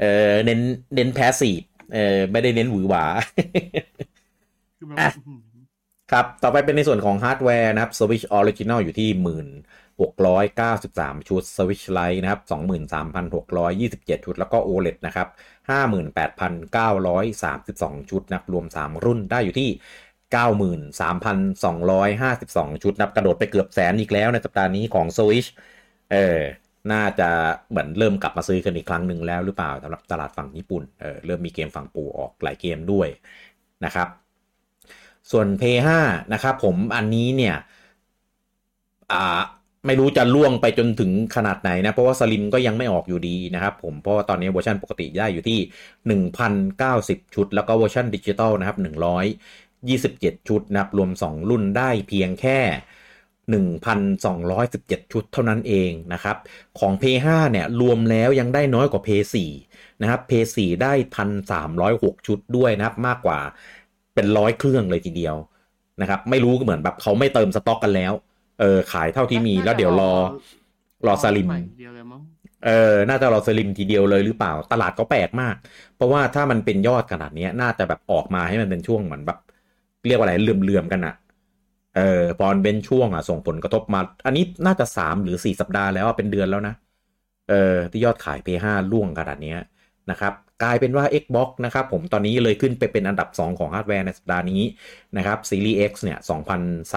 [0.01, 0.61] เออ เน้น
[0.95, 1.63] เน้น passive
[1.93, 3.05] เออไม่ได้เน้นหวือหวา
[4.79, 5.41] คือแบบอะอื้อหือ
[6.13, 12.41] ครับ ต่อไปเป็นในส่วนของฮาร์ดแวร์นะครับ Switch Original อยู่ที่1693 ชุด Switch Lite นะครับ
[13.35, 15.29] 23,627 ชุด แล้วก็ OLED นะครับ
[16.75, 19.71] 58,932 ชุดนะครับรวม 3 รุ่นได้อยู่ที่
[21.13, 25.49] 93,252 ชุดนับกระโดดไปเกือบแสนอีกแล้วในสัปดาห์นี้ของ Switch
[26.13, 26.41] เออ
[26.93, 27.29] น่าจะ
[27.71, 33.09] เหมือนเริ่มกลับมาซื้อกันอีกครั้งหนึ่งแล้วหรือเปล่าสำหรับตลาดฝั่งญี่ปุ่นเออเริ่มมีเกมฝั่งปูออกหลายเกมด้วย
[33.85, 34.09] นะครับ
[35.31, 35.63] ส่วน p
[35.99, 37.55] 5นะครับผมอันนี้เนี่ย
[39.13, 39.41] อ่า
[39.87, 45.59] ไม่รู้จะล่วงไปจนถึงขนาดไหนนะ เพราะว่า Slim ก็ยังไม่ออกอยู่ดีนะครับผมเพราะตอนนี้เวอร์ชันปกติได้อยู่ที่
[46.59, 48.79] 1,090 ชุด แล้วก็เวอร์ชันดิจิตอลนะครับ
[49.63, 52.59] 127 ชุดนะครับรวม 2 รุ่นได้เพียงแค่
[53.53, 56.37] 1,217 ชุดเท่านั้นเองนะครับ
[56.79, 59.09] ของ p 5เนี่ยรวมแล้วยังได้น้อยกว่า p
[59.55, 60.93] 4นะครับ p 4ได้
[61.61, 63.39] 1,306 ชุดด้วยนะครับ มากกว่า
[64.15, 65.37] เป็นร้อยเครื่องเลยทีเดียว
[66.01, 68.13] นะครับ ไม่รู้เหมือนแบบเขาไม่เติมสต็อกกันแล้ว
[68.61, 70.13] เออขายเท่าที่มีแล้วเดี๋ยวรอ
[71.07, 72.21] รอสลิมใหเดียวเลยมั้ง
[72.67, 75.55] เออ น่าจะรอสลิมทีเดียวเลยหรือเปล่า ตลาดก็แปลกมาก
[75.97, 79.39] เพราะว่าถ้ามันเป็นยอดขนาดเนี้ยน่าจะแบบออกมาให้มันเป็นช่วงเหมือนแบบ
[80.07, 81.15] เรียกว่าอะไรเลื่อมๆกันอะ
[81.99, 86.75] เออพอเป็นช่วงอะส่งผลกระทบมา อันนี้น่าจะสามหรือสี่สัปดาห์แล้วเป็นเดือนแล้วนะ
[87.51, 89.55] เออที่ยอดขาย P5 ล่วงขนาดนี้
[90.11, 90.33] นะครับ
[90.63, 94.63] กลายเป็นว่า Xbox นะครับผมตอนนี้เลยขึ้นไปเป็นอันดับ 2 ของฮาร์ดแวร์ในสัปดาห์นี้
[95.17, 96.19] นะครับ Series X เนี่ย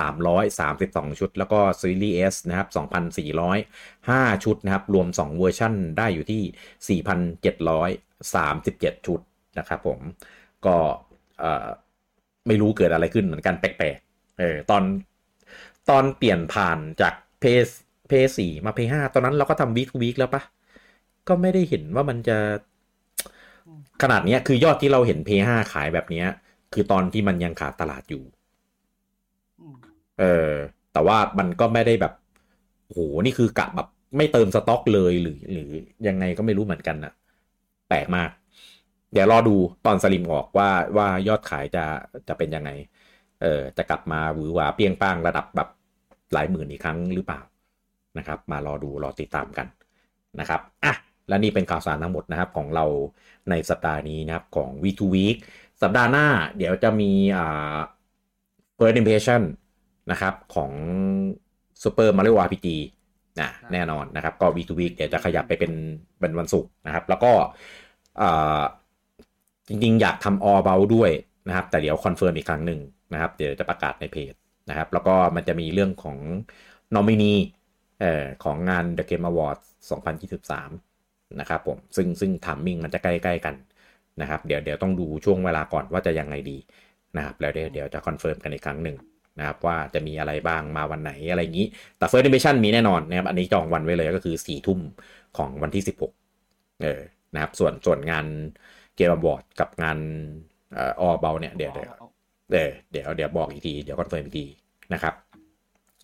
[0.02, 2.68] 2,332 ชุด แล้วก็ Series S นะครับ
[3.56, 9.20] 2,405 ชุดนะครับ รวม 2 เวอร์ชันได้อยู่ที่ 4,737 ชุด
[9.58, 9.99] นะครับผม
[10.66, 10.76] ก็
[11.39, 11.68] เออ
[12.47, 13.97] ไม่รู้เกิดอะไรขึ้นเหมือนกันแปลก
[14.39, 14.84] เออตอน
[15.89, 17.43] ตอนเปลี่ยนผ่านจาก p
[18.09, 20.41] p 4มา p 5ตอนนั้นเราก็ทำวีควีคแล้วปะ
[21.27, 22.38] ก็ไม่ได้เห็นว่ามันจะ
[24.01, 26.27] ขนาดเนี้ยคือยอดที่เราเห็น p 5ขายแบบเนี้ย
[26.73, 28.23] คือตอนที่มันยังขาดตลาดอยู่
[29.59, 29.77] อืม
[30.19, 30.51] เออ
[30.93, 32.13] แต่ว่ามันก็ไม่ได้แบบ
[32.88, 35.69] โหนี่คือกะแบบไม่เติมสต็อกเลยหรือ หรือ
[36.07, 37.13] ยังไงก็ไม่รู้เหมือนกันนะ
[37.89, 38.29] แปลกมาก
[39.13, 39.55] เดี๋ยวรอดู
[39.86, 41.86] ตอนสลิมออกว่าว่ายอดขายจะ
[42.27, 42.69] จะเป็นยังไง
[43.42, 45.70] เออจะกลับมาหวือหวาเปรียงป้างระดับแบบ
[46.34, 47.42] หลายหมื่นอีกครั้งหรือเปล่า
[48.18, 49.68] นะครับ มารอดูรอติดตามกัน
[50.39, 50.94] นะครับอะ
[51.28, 52.86] และนี่เป็นข่าวสารทั้งหมดนะครับของเรา
[53.50, 55.38] ในสัปดาห์นี้นะครับของ Week to Week
[55.82, 56.28] สัปดาห์หน้า
[56.58, 57.78] เดี๋ยวจะมีอ่า
[58.78, 59.42] First Impression
[60.12, 60.72] นะครับของ
[61.84, 62.68] Super Mario RPG
[63.39, 65.74] นะแน่นอนนะครับ ก็ Week to Week เดี๋ยวจะขยับไปเป็น
[66.20, 67.32] เป็นวันศุกร์นะครับ แล้วก็
[68.22, 68.62] อ่า
[69.68, 71.12] จริงๆ อยากทำ All About ด้วย
[71.48, 72.80] นะครับ แต่เดี๋ยวคอนเฟิร์มอีกครั้งหนึ่ง
[73.14, 74.34] นะครับ เดี๋ยวจะประกาศในเพจ
[74.70, 76.18] นะครับ แล้วก็มันจะมีเรื่องของ
[76.95, 77.34] นอมินี
[77.99, 79.66] เอ่อของงาน The Game Awards
[80.32, 83.55] 2023 นะครับผมซึ่งซึ่ง timing มันจะใกล้ๆกัน
[84.22, 86.57] นะครับ เดี๋ยวเดี๋ยวต้องดูช่วงเวลาก่อนว่าจะยังไงดี
[87.18, 88.97] นะครับ แล้วเดี๋ยวเดี๋ยวจะคอนเฟิร์มกันอีกครั้งหนึ่ง
[89.39, 94.80] นะครับว่าจะมีอะไรบ้างมาวันไหนอะไรอย่างนี้ แต่ First Impression มีแน่นอนนะครับ อันนี้จองวันไว้เลยก็คือ4ี่ทุ่ม
[95.38, 95.84] ของวันที่
[96.32, 97.01] 16 เออ
[97.34, 98.26] นะครับ ส่วนส่วนงาน
[98.95, 99.97] Game Awards กับงาน
[100.74, 102.01] เอ่อออเบลเนี่ยเดี๋ยวเดี๋ยวอา
[102.52, 104.45] เออเดี๋ยวเดี๋ยวบอกอีกที เดี๋ยวคอนเฟิร์มอีกที
[104.93, 105.16] นะครับ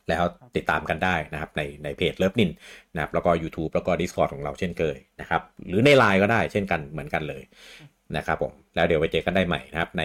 [0.09, 0.23] แล้ว
[0.55, 2.51] ติดตามกันได้นะครับในในเพจเลิฟนิน
[2.93, 7.43] นะครับแล้วก็ YouTube แล้วก็ Discord ของเราเช่นเคยนะครับ หรือใน Line ก็ได้เช่นกันเหมือนกันเลย
[8.17, 10.03] นะครับผมแล้วเดี๋ยวไปเจอกันได้ใหม่นะครับ ใน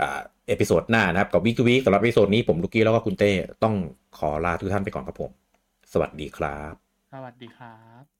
[0.00, 3.74] episode หน้านะครับ กับวิกวิกสำหรับ episode นี้ผมลูกกี้แล้วก็คุณเต้ต้อง
[4.18, 5.30] ขอลาทุกท่านไปก่อนครับผม
[5.92, 6.74] สวัสดีครับ
[7.12, 8.15] สวัสดีครับ